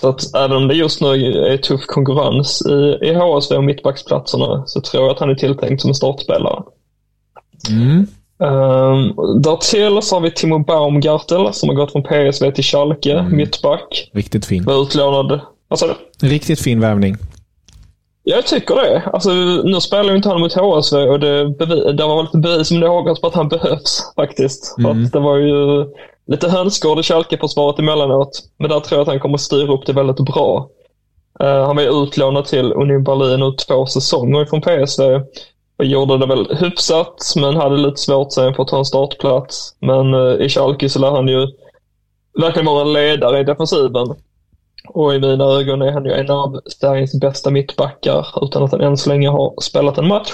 [0.00, 1.08] Så att även om det just nu
[1.46, 5.80] är tuff konkurrens i, i HSV och mittbacksplatserna så tror jag att han är tilltänkt
[5.80, 6.62] som en startspelare.
[7.70, 8.06] Mm.
[8.44, 13.36] Um, därtill så har vi Timo Baumgartel som har gått från PSV till Schalke, mm.
[13.36, 14.10] mittback.
[14.12, 14.64] Riktigt fin.
[14.64, 15.40] Var utlånad.
[15.68, 16.28] Vad sa du?
[16.28, 17.16] Riktigt fin värvning.
[18.22, 19.02] Jag tycker det.
[19.12, 19.30] Alltså,
[19.64, 21.48] nu spelar ju inte han mot HSV och det,
[21.92, 24.74] det var lite bevis om något på att han behövs faktiskt.
[24.78, 25.04] Mm.
[25.04, 25.86] Att det var ju
[26.26, 28.42] lite hönsgård i Schalke-försvaret emellanåt.
[28.58, 30.68] Men där tror jag att han kommer styra upp det väldigt bra.
[31.42, 35.02] Uh, han var utlånad till Union Berlin och två säsonger från PSV.
[35.78, 39.76] Och gjorde det väl hyfsat, men hade lite svårt sen för att ta en startplats.
[39.80, 41.48] Men uh, i Schalke så lär han ju
[42.40, 44.06] verkligen vara en ledare i defensiven.
[44.88, 48.80] Och i mina ögon är han ju en av Sveriges bästa mittbackar utan att han
[48.80, 50.30] än så länge har spelat en match.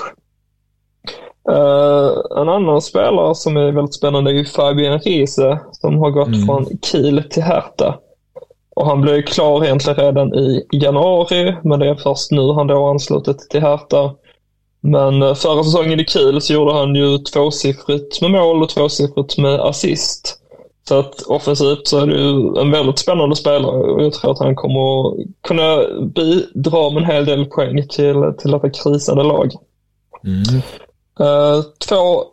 [1.51, 6.47] Uh, en annan spelare som är väldigt spännande är Fabian Riese som har gått mm.
[6.47, 7.99] från Kiel till Hertha.
[8.77, 12.87] Och han blev klar egentligen redan i januari, men det är först nu han då
[12.87, 14.15] anslutit till Hertha.
[14.81, 19.39] Men uh, förra säsongen i Kiel så gjorde han ju tvåsiffrigt med mål och tvåsiffrigt
[19.39, 20.37] med assist.
[20.89, 24.39] Så att offensivt så är det ju en väldigt spännande spelare och jag tror att
[24.39, 25.79] han kommer kunna
[26.15, 29.53] bidra med en hel del poäng till, till detta krisade lag.
[30.25, 30.63] Mm.
[31.21, 32.25] Uh, två,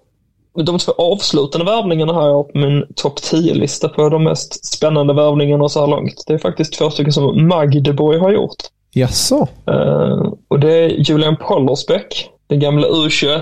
[0.63, 5.69] de två avslutande värvningarna har jag på min topp 10-lista på de mest spännande värvningarna
[5.69, 6.23] så här långt.
[6.27, 8.63] Det är faktiskt två stycken som Magdeborg har gjort.
[8.93, 9.47] Jaså?
[9.69, 13.41] Uh, och det är Julian Pollersbeck, den gamla U21,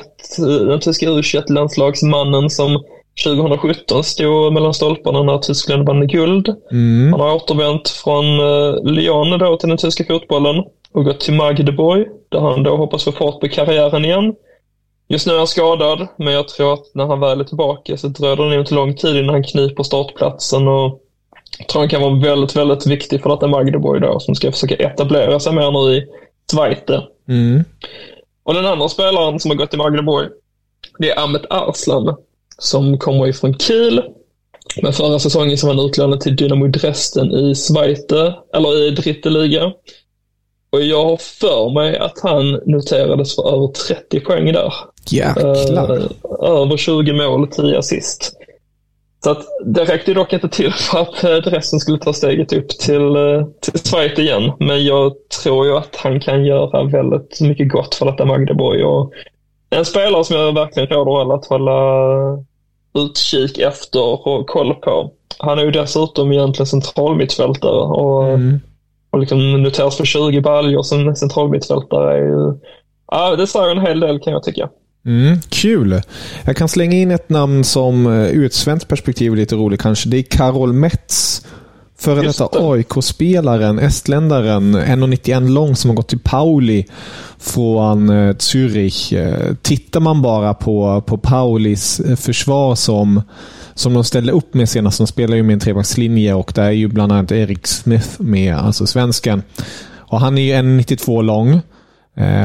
[0.68, 2.84] den tyska U21-landslagsmannen som
[3.24, 6.56] 2017 stod mellan stolparna när Tyskland vann guld.
[6.72, 7.12] Mm.
[7.14, 12.06] Han har återvänt från uh, Lyon då till den tyska fotbollen och gått till Magdeborg
[12.30, 14.36] där han då hoppas få fart på karriären igen.
[15.08, 18.08] Just nu är han skadad, men jag tror att när han väl är tillbaka så
[18.08, 21.02] dröjer det nog inte lång tid innan han kniper startplatsen och
[21.58, 24.76] jag tror han kan vara väldigt, väldigt viktig för detta Magdeborg då som ska försöka
[24.76, 26.08] etablera sig mer nu i
[26.52, 27.04] Zweite.
[27.28, 27.64] Mm.
[28.46, 30.30] Och den andra spelaren som har gått till Magdeborg,
[31.00, 32.16] det är Ahmet Arslan
[32.58, 34.02] som kommer ifrån Kiel.
[34.82, 39.30] Men förra säsongen så var han utlånad till Dynamo Dresden i Zweite, eller i Dritte
[39.30, 39.72] Liga.
[40.70, 44.74] Och jag har för mig att han noterades för över 30 poäng där.
[45.10, 45.98] Jäklar.
[45.98, 46.08] Uh,
[46.42, 48.34] över 20 mål, 10 assist.
[49.26, 52.70] Så att det räckte dock inte till för att uh, Dresden skulle ta steget upp
[52.70, 54.52] till, uh, till Schweiz igen.
[54.60, 58.84] Men jag tror ju att han kan göra väldigt mycket gott för detta Magdeborg.
[58.84, 59.12] Och
[59.70, 61.74] en spelare som jag verkligen råder alla att hålla
[62.98, 65.12] utkik efter och koll på.
[65.38, 68.60] Han är ju dessutom egentligen centralmittfältare och, mm.
[69.12, 72.14] och liksom noteras på 20 baljor som centralmittfältare.
[72.14, 72.54] Är ju,
[73.12, 74.70] ja, det säger en hel del kan jag tycka.
[75.06, 76.02] Mm, kul.
[76.46, 79.82] Jag kan slänga in ett namn som eh, ur ett svenskt perspektiv är lite roligt
[79.82, 80.10] kanske.
[80.10, 81.46] Det är Karol Metz.
[81.98, 86.86] Före detta AIK-spelaren, estländaren, 1,91 lång som har gått till Pauli
[87.40, 89.18] från eh, Zürich.
[89.18, 93.22] Eh, tittar man bara på, på Paulis försvar som,
[93.74, 96.72] som de ställde upp med senast, de spelar ju med en trebackslinje och där är
[96.72, 99.42] ju bland annat Erik Smith med, alltså svensken.
[99.94, 101.62] Och han är ju 1,92 lång.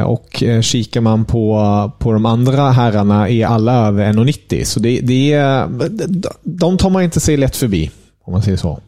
[0.07, 4.65] Och kikar man på, på de andra herrarna är alla över 1,90.
[4.65, 5.69] Så det, det är,
[6.43, 7.91] de tar man inte sig lätt förbi,
[8.25, 8.81] om man säger så.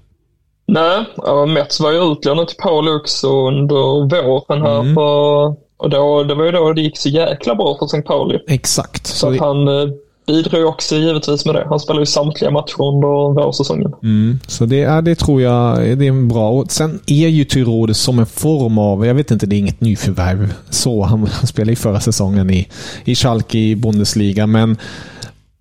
[0.66, 1.05] Nej,
[1.49, 4.95] Mets var ju utlånad till Paulux under våren här mm.
[4.95, 5.03] på
[5.83, 8.03] och då, det var ju då det gick så jäkla bra för St.
[8.03, 8.38] Pauli.
[8.49, 9.07] Exakt.
[9.07, 9.88] Så, så att han eh,
[10.27, 11.67] bidrog också givetvis med det.
[11.69, 13.93] Han spelade ju samtliga matcher under vårsäsongen.
[14.03, 16.65] Mm, så det, är, det tror jag det är bra.
[16.69, 20.55] Sen är ju Tyrodes som en form av, jag vet inte, det är inget nyförvärv.
[20.71, 22.69] Så han, han spelade ju förra säsongen i,
[23.05, 24.77] i Schalke i Bundesliga, men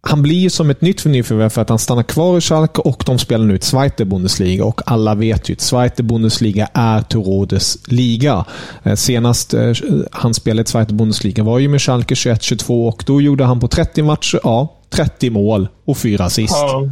[0.04, 3.04] han blir ju som ett nytt nyförvärv för att han stannar kvar i Schalke och
[3.06, 4.66] de spelar nu ett Zweite Bundesliga.
[4.66, 8.46] Och alla vet ju att Zweite Bundesliga är Turodes liga.
[8.84, 9.74] Eh, senast eh,
[10.12, 13.68] han spelade ett Zweite Bundesliga var ju med Schalke 21-22 och då gjorde han på
[13.68, 16.56] 30 matcher, ja, 30 mål och 4 assist.
[16.56, 16.90] Ja.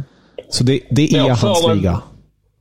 [0.50, 2.00] Så det, det är hans mig, liga.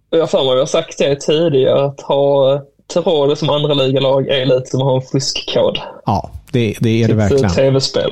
[0.09, 2.61] Jag har för mig, jag har sagt det tidigare, att ha
[2.93, 5.79] Tirode som andra ligalag är lite som att ha en fuskkod.
[6.05, 7.45] Ja, det, det är det verkligen.
[7.45, 8.11] Ett tv-spel.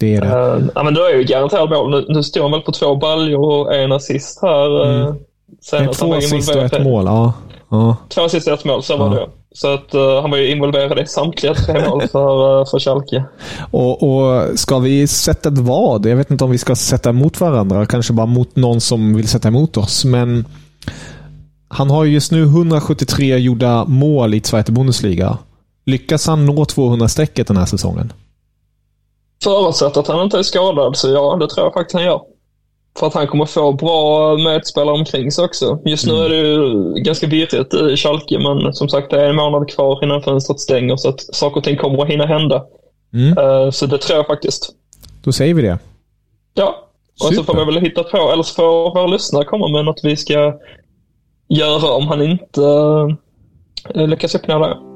[0.00, 0.26] Det är det.
[0.26, 1.90] Uh, ja, men då är ju garanterat mål.
[1.90, 4.84] Nu, nu står han väl på två baljor och en assist här.
[4.84, 5.06] Mm.
[5.82, 7.32] Uh, två assist och ett mål, ja.
[7.70, 7.96] ja.
[8.08, 10.98] Två assist och ett mål, så var det Så att, uh, han var ju involverad
[10.98, 13.24] i samtliga tre mål för, uh, för Schalke.
[13.70, 16.06] Och, och Ska vi sätta ett vad?
[16.06, 17.86] Jag vet inte om vi ska sätta emot varandra.
[17.86, 20.04] Kanske bara mot någon som vill sätta emot oss.
[20.04, 20.44] Men
[21.68, 25.38] han har just nu 173 gjorda mål i Zweite Bundesliga.
[25.86, 28.12] Lyckas han nå 200-strecket den här säsongen?
[29.44, 32.20] Förutsatt att han inte är skadad, så ja, det tror jag faktiskt han gör.
[32.98, 35.78] För att han kommer få bra medspelare omkring sig också.
[35.84, 36.24] Just nu mm.
[36.24, 40.04] är det ju ganska virrigt i Schalke, men som sagt det är en månad kvar
[40.04, 42.64] innan fönstret stänger, så att saker och ting kommer att hinna hända.
[43.14, 43.38] Mm.
[43.38, 44.70] Uh, så det tror jag faktiskt.
[45.24, 45.78] Då säger vi det.
[46.54, 46.88] Ja,
[47.20, 47.36] och Super.
[47.36, 50.16] så får vi väl hitta på, eller så får våra lyssnare komma med något vi
[50.16, 50.54] ska
[51.48, 54.95] göra om han inte uh, lyckas uppnå det.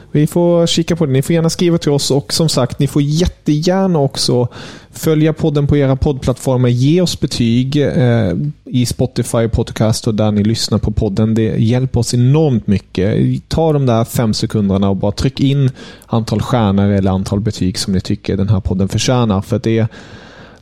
[0.11, 1.11] Vi får kika på det.
[1.11, 4.47] Ni får gärna skriva till oss och som sagt, ni får jättegärna också
[4.91, 6.69] följa podden på era poddplattformar.
[6.69, 8.33] Ge oss betyg eh,
[8.65, 11.33] i Spotify podcast och där ni lyssnar på podden.
[11.33, 13.17] Det hjälper oss enormt mycket.
[13.47, 15.71] Ta de där fem sekunderna och bara tryck in
[16.05, 19.41] antal stjärnor eller antal betyg som ni tycker den här podden förtjänar.
[19.41, 19.87] För det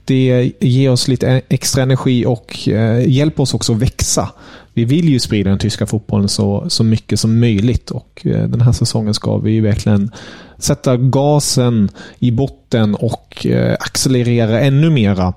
[0.10, 4.30] det ger oss lite e- extra energi och eh, hjälper oss också växa.
[4.74, 8.62] Vi vill ju sprida den tyska fotbollen så, så mycket som möjligt och eh, den
[8.62, 10.12] här säsongen ska vi verkligen
[10.58, 15.34] sätta gasen i botten och eh, accelerera ännu mera.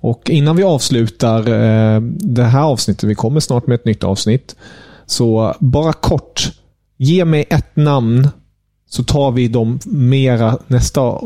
[0.00, 1.42] Och innan vi avslutar
[2.34, 4.56] det här avsnittet, vi kommer snart med ett nytt avsnitt,
[5.06, 6.52] så bara kort,
[6.96, 8.28] ge mig ett namn
[8.88, 11.20] så tar vi dem mera nästa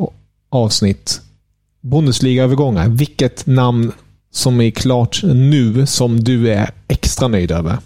[0.50, 1.20] avsnitt
[1.80, 2.88] Bundesliga-övergångar.
[2.88, 3.92] Vilket namn
[4.30, 7.78] som är klart nu som du är extra nöjd över?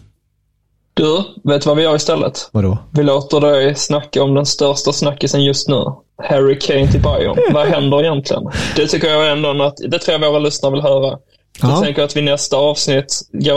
[0.94, 2.48] Du, vet du vad vi gör istället?
[2.52, 2.78] Vadå?
[2.90, 5.84] Vi låter dig snacka om den största snackisen just nu.
[6.22, 7.36] Harry Kane till Bayern.
[7.52, 8.42] vad händer egentligen?
[8.76, 11.18] Det tycker jag ändå att, det tror jag våra lyssnare vill höra.
[11.62, 13.10] Jag tänker att vid nästa avsnitt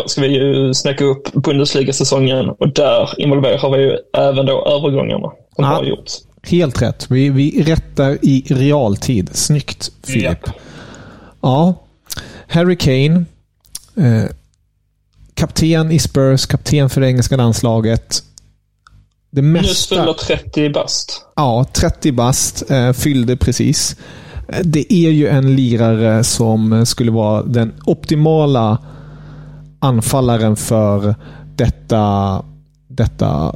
[0.06, 5.63] ska vi ju snacka upp Bundesliga-säsongen och där involverar vi ju även då övergångarna som
[5.63, 6.13] har gjorts.
[6.48, 7.12] Helt rätt.
[7.12, 9.30] Vi, vi rättar i realtid.
[9.34, 10.40] Snyggt, Filip.
[10.46, 10.54] Ja.
[11.42, 11.84] ja.
[12.48, 13.26] Harry Kane.
[13.96, 14.30] Eh,
[15.34, 18.24] kapten i Spurs, kapten för det engelska landslaget.
[19.32, 19.68] Det mesta...
[19.68, 21.26] Nyss fyllda 30 bast.
[21.36, 22.72] Ja, 30 bast.
[22.72, 23.96] Eh, fyllde precis.
[24.48, 28.78] Eh, det är ju en lirare som skulle vara den optimala
[29.80, 31.16] anfallaren för
[31.56, 32.44] detta,
[32.88, 33.56] detta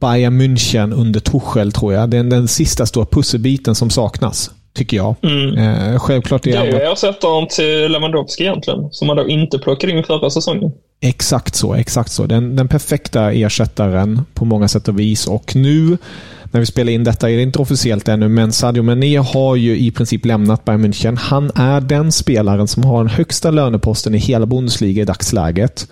[0.00, 2.10] Bayern München under Tuchel, tror jag.
[2.10, 5.14] Det är den sista stora pusselbiten som saknas, tycker jag.
[5.22, 5.58] Mm.
[5.58, 9.92] Eh, självklart är det är ju ersättaren till Lewandowski egentligen, som man då inte plockade
[9.92, 10.72] in förra säsongen.
[11.00, 12.26] Exakt så, exakt så.
[12.26, 15.26] Den, den perfekta ersättaren på många sätt och vis.
[15.26, 15.98] Och nu
[16.50, 19.78] när vi spelar in detta är det inte officiellt ännu, men Sadio Mané har ju
[19.78, 21.18] i princip lämnat Bayern München.
[21.18, 25.88] Han är den spelaren som har den högsta löneposten i hela Bundesliga i dagsläget.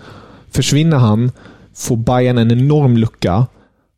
[0.51, 1.31] Försvinner han
[1.75, 3.45] får Bayern en enorm lucka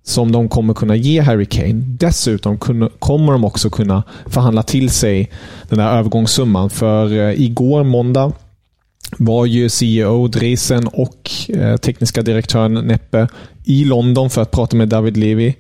[0.10, 1.74] som de kommer kunna ge Harry Kane.
[1.74, 2.58] Dessutom
[3.00, 5.32] kommer de också kunna förhandla till sig
[5.70, 6.70] den där övergångssumman.
[6.70, 8.32] För eh, igår, måndag,
[9.18, 13.28] var ju CEO Dresen och eh, tekniska direktören Neppe
[13.66, 15.54] i London för att prata med David Levy.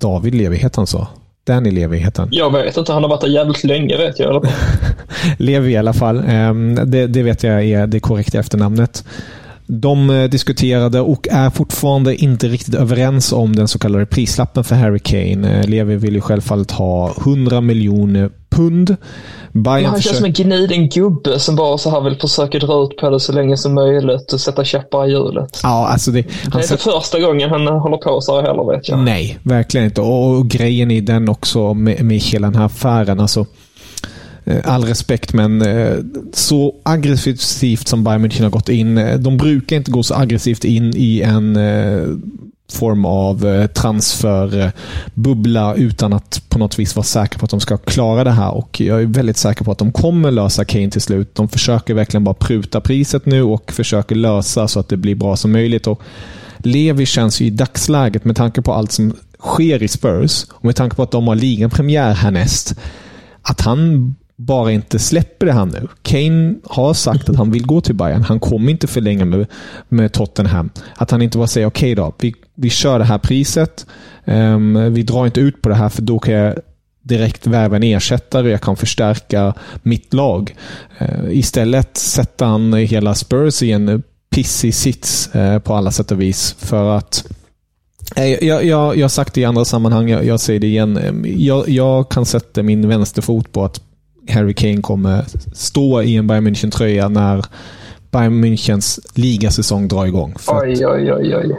[0.00, 1.06] David Levy, heter han så?
[1.44, 2.28] Danny Levy heter han.
[2.32, 4.46] Jag vet inte, han har varit där jävligt länge vet jag.
[5.38, 6.24] Levy i alla fall.
[6.28, 9.04] Ehm, det, det vet jag är det korrekta efternamnet.
[9.66, 14.74] De eh, diskuterade och är fortfarande inte riktigt överens om den så kallade prislappen för
[14.74, 15.60] Harry Kane.
[15.60, 18.96] Eh, Levi vill ju självfallet ha 100 miljoner pund.
[19.52, 22.96] Bayern han känns som en gniden gubbe som bara så här vill försöka dra ut
[22.96, 25.60] på det så länge som möjligt och sätta käppar i hjulet.
[25.62, 28.88] Ja, alltså det, det är inte första gången han håller på så här heller vet
[28.88, 28.98] jag.
[28.98, 30.00] Nej, verkligen inte.
[30.00, 33.20] Och, och grejen i den också med, med hela den här affären.
[33.20, 33.46] Alltså,
[34.44, 35.96] Eh, all respekt, men eh,
[36.32, 38.98] så aggressivt som Bayern München har gått in.
[38.98, 41.58] Eh, de brukar inte gå så aggressivt in i en
[42.72, 48.24] form av transferbubbla utan att på något vis vara säker på att de ska klara
[48.24, 48.50] det här.
[48.50, 51.34] Och Jag är väldigt säker på att de kommer lösa Kane till slut.
[51.34, 55.36] De försöker verkligen bara pruta priset nu och försöker lösa så att det blir bra
[55.36, 55.86] som möjligt.
[55.86, 56.02] Och
[56.58, 60.76] Levi känns ju i dagsläget, med tanke på allt som sker i Spurs och med
[60.76, 62.74] tanke på att de har ligapremiär härnäst,
[63.42, 64.14] att han
[64.46, 65.88] bara inte släpper det här nu.
[66.02, 68.22] Kane har sagt att han vill gå till Bayern.
[68.22, 69.46] Han kommer inte förlänga med,
[69.88, 70.70] med Tottenham.
[70.96, 73.86] Att han inte bara säger okej okay då, vi, vi kör det här priset.
[74.24, 76.54] Um, vi drar inte ut på det här för då kan jag
[77.02, 78.50] direkt värva en ersättare.
[78.50, 80.54] Jag kan förstärka mitt lag.
[81.00, 86.20] Uh, istället sätter han hela Spurs i en pissig sits uh, på alla sätt och
[86.20, 86.56] vis.
[86.58, 87.24] För att
[88.16, 90.96] eh, jag, jag, jag har sagt det i andra sammanhang, jag, jag säger det igen.
[90.96, 93.80] Ehm, jag, jag kan sätta min vänsterfot på att
[94.28, 97.44] Harry Kane kommer stå i en Bayern München-tröja när
[98.10, 100.34] Bayern Münchens ligasäsong drar igång.
[100.38, 101.56] För oj, oj, oj, oj.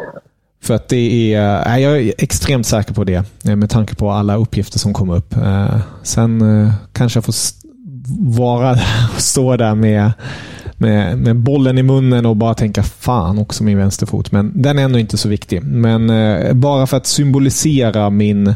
[0.64, 4.36] För att det är, jag är extremt säker på det eh, med tanke på alla
[4.36, 5.36] uppgifter som kommer upp.
[5.36, 7.34] Eh, sen eh, kanske jag får
[8.38, 8.72] vara
[9.16, 10.12] och stå där med,
[10.78, 14.32] med, med bollen i munnen och bara tänka fan också min vänsterfot.
[14.32, 15.64] Men den är ändå inte så viktig.
[15.64, 16.12] Men
[16.60, 18.56] bara för att symbolisera min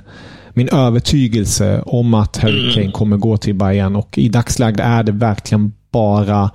[0.57, 2.73] min övertygelse om att Harry mm.
[2.73, 3.95] Kane kommer gå till Bayern.
[3.95, 6.51] Och i dagsläget är det verkligen bara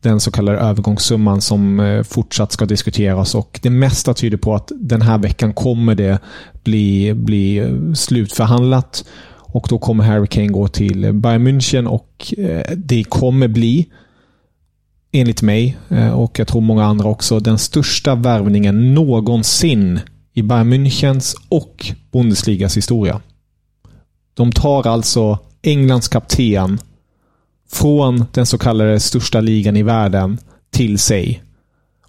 [0.00, 3.34] den så kallade övergångssumman som eh, fortsatt ska diskuteras.
[3.34, 6.18] Och det mesta tyder på att den här veckan kommer det
[6.64, 9.04] bli, bli eh, slutförhandlat.
[9.36, 13.86] Och då kommer Harry Kane gå till Bayern München och eh, det kommer bli
[15.12, 15.78] enligt mig
[16.14, 20.00] och jag tror många andra också den största värvningen någonsin
[20.34, 23.20] i Bayern Münchens och Bundesligas historia.
[24.34, 26.80] De tar alltså Englands kapten
[27.70, 30.38] från den så kallade största ligan i världen
[30.70, 31.42] till sig.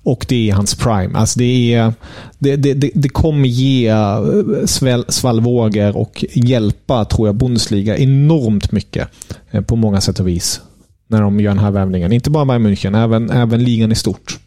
[0.04, 1.18] Och det är hans prime.
[1.20, 1.94] Alltså det, är,
[2.40, 9.08] det, det, det kommer ge eh, svallvågor och hjälpa, tror jag, Bundesliga enormt mycket.
[9.52, 10.62] Eh, på många sätt och vis.
[11.08, 12.12] När de gör den här värvningen.
[12.12, 14.40] Inte bara Bayern München, även, även ligan i stort.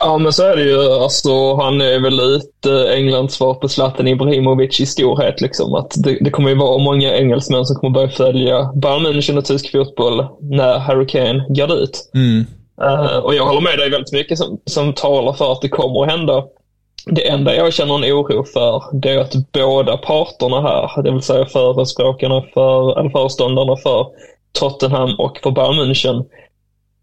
[0.00, 0.92] Ja, men så är det ju.
[0.92, 5.40] Alltså, han är väl lite Englands svar på Zlatan Ibrahimovic i storhet.
[5.40, 5.74] Liksom.
[5.74, 9.44] Att det, det, kommer ju vara många engelsmän som kommer börja följa Bayern München och
[9.44, 12.10] tysk fotboll när Harry Kane går dit.
[12.14, 12.46] Mm.
[12.82, 16.02] Uh, och jag håller med dig väldigt mycket som, som talar för att det kommer
[16.02, 16.44] att hända.
[17.06, 21.22] Det enda jag känner en oro för, det är att båda parterna här, det vill
[21.22, 24.06] säga förespråkarna för, eller föreståndarna för
[24.52, 26.24] Tottenham och för Bayern München,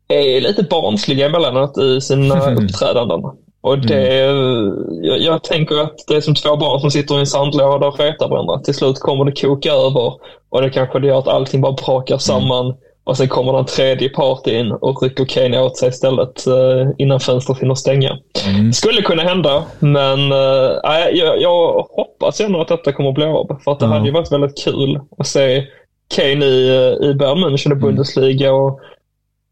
[0.07, 3.21] är lite barnsliga emellanåt i sina uppträdanden.
[3.61, 4.73] Och det, mm.
[5.01, 7.99] jag, jag, tänker att det är som två barn som sitter i en sandlåda och
[7.99, 8.59] retar varandra.
[8.59, 10.13] Till slut kommer det koka över
[10.49, 12.19] och det kanske det gör att allting bara brakar mm.
[12.19, 12.65] samman.
[12.65, 12.77] Mm.
[13.03, 17.19] Och sen kommer den tredje part in och rycker Kane åt sig istället uh, innan
[17.19, 18.17] fönstret hinner stänga.
[18.47, 18.73] Mm.
[18.73, 20.71] Skulle kunna hända, men uh,
[21.13, 23.59] jag, jag hoppas ändå att detta kommer att bli av.
[23.63, 23.97] För att det mm.
[23.97, 25.63] hade ju varit väldigt kul att se
[26.15, 27.79] Kane i, i Bayern München i mm.
[27.79, 28.53] Bundesliga.
[28.53, 28.79] Och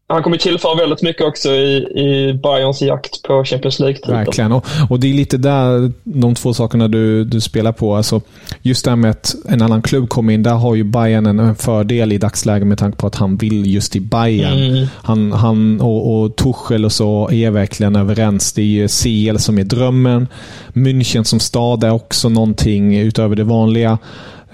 [0.08, 4.16] han kommer tillföra väldigt mycket också i, i Bayerns jakt på Champions League-titeln.
[4.16, 4.52] Verkligen.
[4.52, 7.96] Och, och, det är lite där de två sakerna du, du spelar på.
[7.96, 8.20] Alltså,
[8.62, 10.42] just det här med att en annan klubb kommer in.
[10.42, 13.74] Där har ju Bayern en, en fördel i dagsläget med tanke på att han vill
[13.74, 14.58] just till Bayern.
[14.58, 14.86] Mm.
[14.94, 18.52] Han, han och, och Tuchel och så är verkligen överens.
[18.52, 20.28] Det är ju CL som är drömmen.
[20.72, 23.98] München som stad är också någonting utöver det vanliga.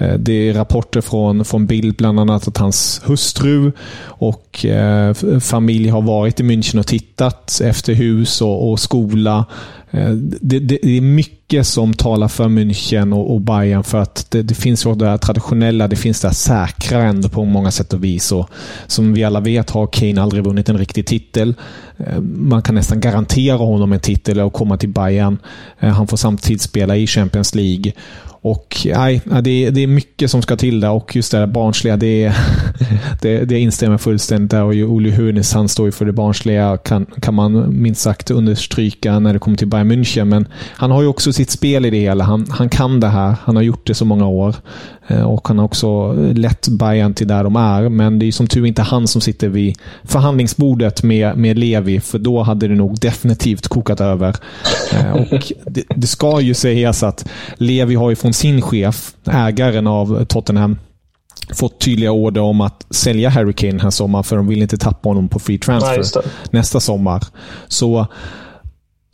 [0.03, 3.73] Eh, det är rapporter från, från Bild bland annat att hans hustru
[4.05, 9.45] och eh, familj har varit i München och tittat efter hus och, och skola.
[9.91, 14.27] Eh, det, det, det, är mycket som talar för München och, och Bayern för att
[14.31, 17.71] det, det finns ju det här traditionella, det finns det här säkra ändå på många
[17.71, 18.33] sätt och vis.
[18.33, 18.51] Och
[18.87, 21.55] som vi alla vet har Kane aldrig vunnit en riktig titel.
[21.97, 25.39] Eh, man kan nästan garantera honom en titel och komma till Bayern.
[25.81, 27.93] Eh, han får samtidigt spela i Champions League.
[28.45, 31.97] Och nej, det, det är mycket som ska till där och just det där barnsliga,
[31.97, 32.33] det,
[33.23, 34.63] det, det instämmer fullständigt där.
[34.63, 39.19] Och Olle Hunis, han står ju för det barnsliga, kan, kan man minst sagt understryka
[39.19, 40.25] när det kommer till Bayern Bayern München.
[40.25, 42.25] Men han har ju också sitt spel i det hela.
[42.25, 43.37] Han, han kan det här.
[43.45, 44.55] Han har gjort det så många år.
[45.07, 47.89] Eh, och han har också lett Bayern till där de är.
[47.89, 52.01] Men det är som tur inte han som sitter vid förhandlingsbordet med, med Levi.
[52.01, 54.37] För då hade det nog definitivt kokat över.
[54.93, 59.87] Eh, och det, det ska ju sägas att Levi har ju från sin chef, ägaren
[59.87, 60.79] av Tottenham,
[61.55, 64.77] fått tydliga order om att sälja Harry Kane den här sommaren för de vill inte
[64.77, 67.25] tappa honom på free transfer Nej, nästa sommar.
[67.69, 68.07] Så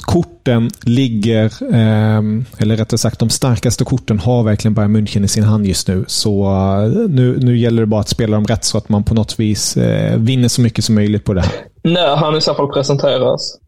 [0.06, 5.44] korten ligger, ehm, eller rättare sagt de starkaste korten har verkligen Bayern München i sin
[5.44, 6.04] hand just nu.
[6.08, 9.14] Så eh, nu, nu gäller det bara att spela dem rätt så att man på
[9.14, 11.52] något vis eh, vinner så mycket som möjligt på det här.
[11.82, 13.58] När han i så fall presenteras.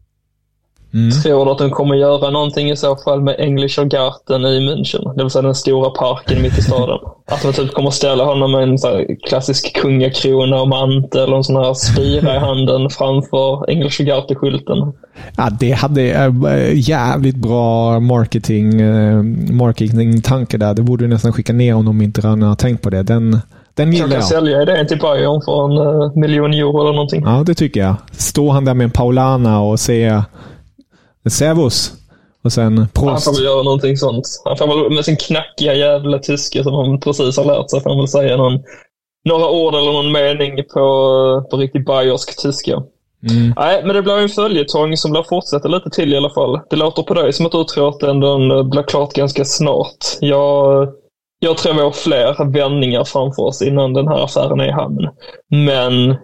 [0.93, 1.11] Mm.
[1.11, 5.15] Tror du att de kommer göra någonting i så fall med Englischer Garten i München?
[5.15, 6.99] Det vill säga den stora parken mitt i staden.
[7.31, 11.43] Att de typ kommer ställa honom med en så klassisk kungakrona och mantel och en
[11.43, 14.93] sån här spira i handen framför Englischer Garten-skylten.
[15.37, 20.73] Ja, det hade äh, jävligt bra marketing, äh, marketing-tanke där.
[20.73, 23.03] Det borde du nästan skicka ner om de inte redan har tänkt på det.
[23.03, 23.39] Den,
[23.73, 24.15] den gillar jag.
[24.15, 27.23] kan sälja idén till Bayern för en uh, miljon euro eller någonting.
[27.25, 27.95] Ja, det tycker jag.
[28.11, 30.23] Står han där med en Paulana och säger
[31.29, 31.93] Servus.
[32.43, 33.09] Och sen Prost.
[33.09, 34.25] Han får väl göra någonting sånt.
[34.45, 37.89] Han får väl med sin knackiga jävla tyska som han precis har lärt sig, får
[37.89, 38.59] han väl säga någon,
[39.25, 42.83] några ord eller någon mening på, på riktigt bayersk tyska.
[43.29, 43.53] Mm.
[43.57, 46.59] Nej, men det blir en följetong som blir fortsätta lite till i alla fall.
[46.69, 48.19] Det låter på dig som att du tror att den
[48.69, 49.97] blir klart ganska snart.
[50.19, 50.87] Jag,
[51.39, 55.09] jag tror vi har fler vändningar framför oss innan den här affären är i hamn.
[55.49, 56.15] Men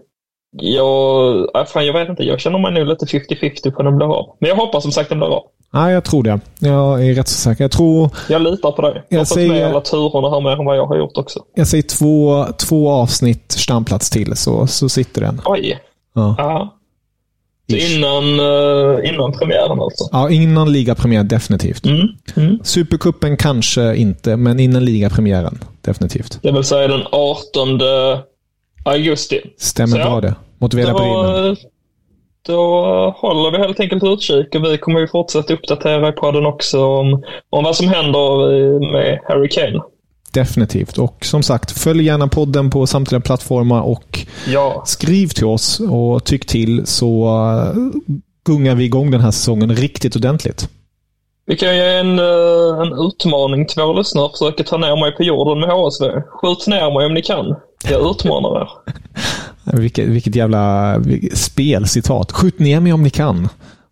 [0.51, 2.23] jag, fan, jag vet inte.
[2.23, 4.35] Jag känner mig nu lite 50-50 på den blir av.
[4.39, 5.43] Men jag hoppas som sagt den blir av.
[5.71, 6.39] Ja, jag tror det.
[6.59, 7.63] Jag är rätt så säker.
[7.63, 8.09] Jag tror...
[8.29, 9.03] Jag litar på dig.
[9.09, 11.39] Jag, har fått med alla turerna här mer än vad jag har gjort också.
[11.55, 15.41] Jag säger två, två avsnitt stamplats till, så, så sitter den.
[15.45, 15.79] Oj.
[16.13, 16.35] Ja.
[16.37, 16.73] ja.
[17.69, 20.09] Innan, uh, innan premiären alltså?
[20.11, 21.85] Ja, innan ligapremiär definitivt.
[21.85, 22.07] Mm.
[22.35, 22.59] Mm.
[22.63, 26.39] Supercupen kanske inte, men innan ligapremiären definitivt.
[26.41, 27.77] Det vill säga den 18
[28.89, 29.41] augusti.
[29.57, 30.35] Stämmer bra det.
[30.57, 31.55] Motivera då,
[32.47, 32.81] då
[33.17, 37.23] håller vi helt enkelt utkik och vi kommer ju fortsätta uppdatera i podden också om,
[37.49, 39.81] om vad som händer med Harry Kane.
[40.33, 40.97] Definitivt.
[40.97, 44.83] Och som sagt, följ gärna podden på samtliga plattformar och ja.
[44.85, 48.01] skriv till oss och tyck till så uh,
[48.45, 50.69] gungar vi igång den här säsongen riktigt ordentligt.
[51.45, 54.29] Vi kan ge en, uh, en utmaning till våra lyssnare.
[54.29, 56.05] Försöka ta ner mig på jorden med HSV.
[56.27, 57.55] Skjut ner mig om ni kan.
[57.83, 58.69] Jag utmanar er.
[59.77, 60.95] vilket, vilket jävla
[61.33, 62.31] spelcitat.
[62.31, 63.49] Skjut ner mig om ni kan.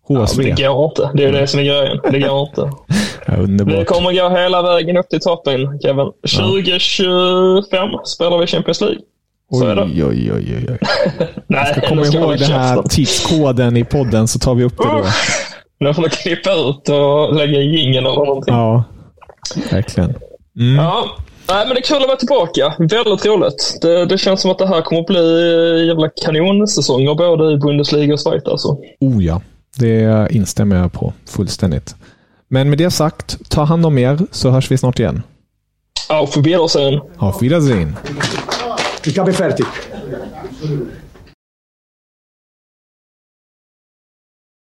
[0.08, 0.42] HSV.
[0.42, 1.10] Ja, det går inte.
[1.14, 2.00] Det är det som är grejen.
[2.10, 2.70] Det går inte.
[3.28, 3.74] Ja, underbart.
[3.74, 6.06] Vi kommer gå hela vägen upp till toppen, Kevin.
[6.36, 8.02] 2025 ja.
[8.04, 8.98] spelar vi Champions League.
[9.50, 9.82] Så oj, är det.
[9.82, 10.78] Oj, oj, oj, oj.
[11.46, 15.04] Nej, ska komma ihåg den här tidskoden i podden så tar vi upp det då.
[15.78, 18.54] Nu får du klippa ut och lägga i jingeln eller någonting.
[18.54, 18.84] Ja,
[19.70, 20.14] verkligen.
[20.58, 20.74] Mm.
[20.74, 21.06] Ja,
[21.48, 22.74] Nej, men det är kul att vara tillbaka.
[22.78, 23.78] Väldigt roligt.
[23.80, 28.14] Det, det känns som att det här kommer att bli jävla kanonsäsonger både i Bundesliga
[28.14, 28.78] och Schweiz alltså.
[29.00, 29.40] Oh ja,
[29.76, 31.94] det instämmer jag på fullständigt.
[32.48, 35.22] Men med det sagt, ta hand om er så hörs vi snart igen.
[36.08, 37.00] Auf Wiedersehen.
[37.18, 37.96] Auf Wiedersehen.
[39.04, 39.66] Ich habe fertig.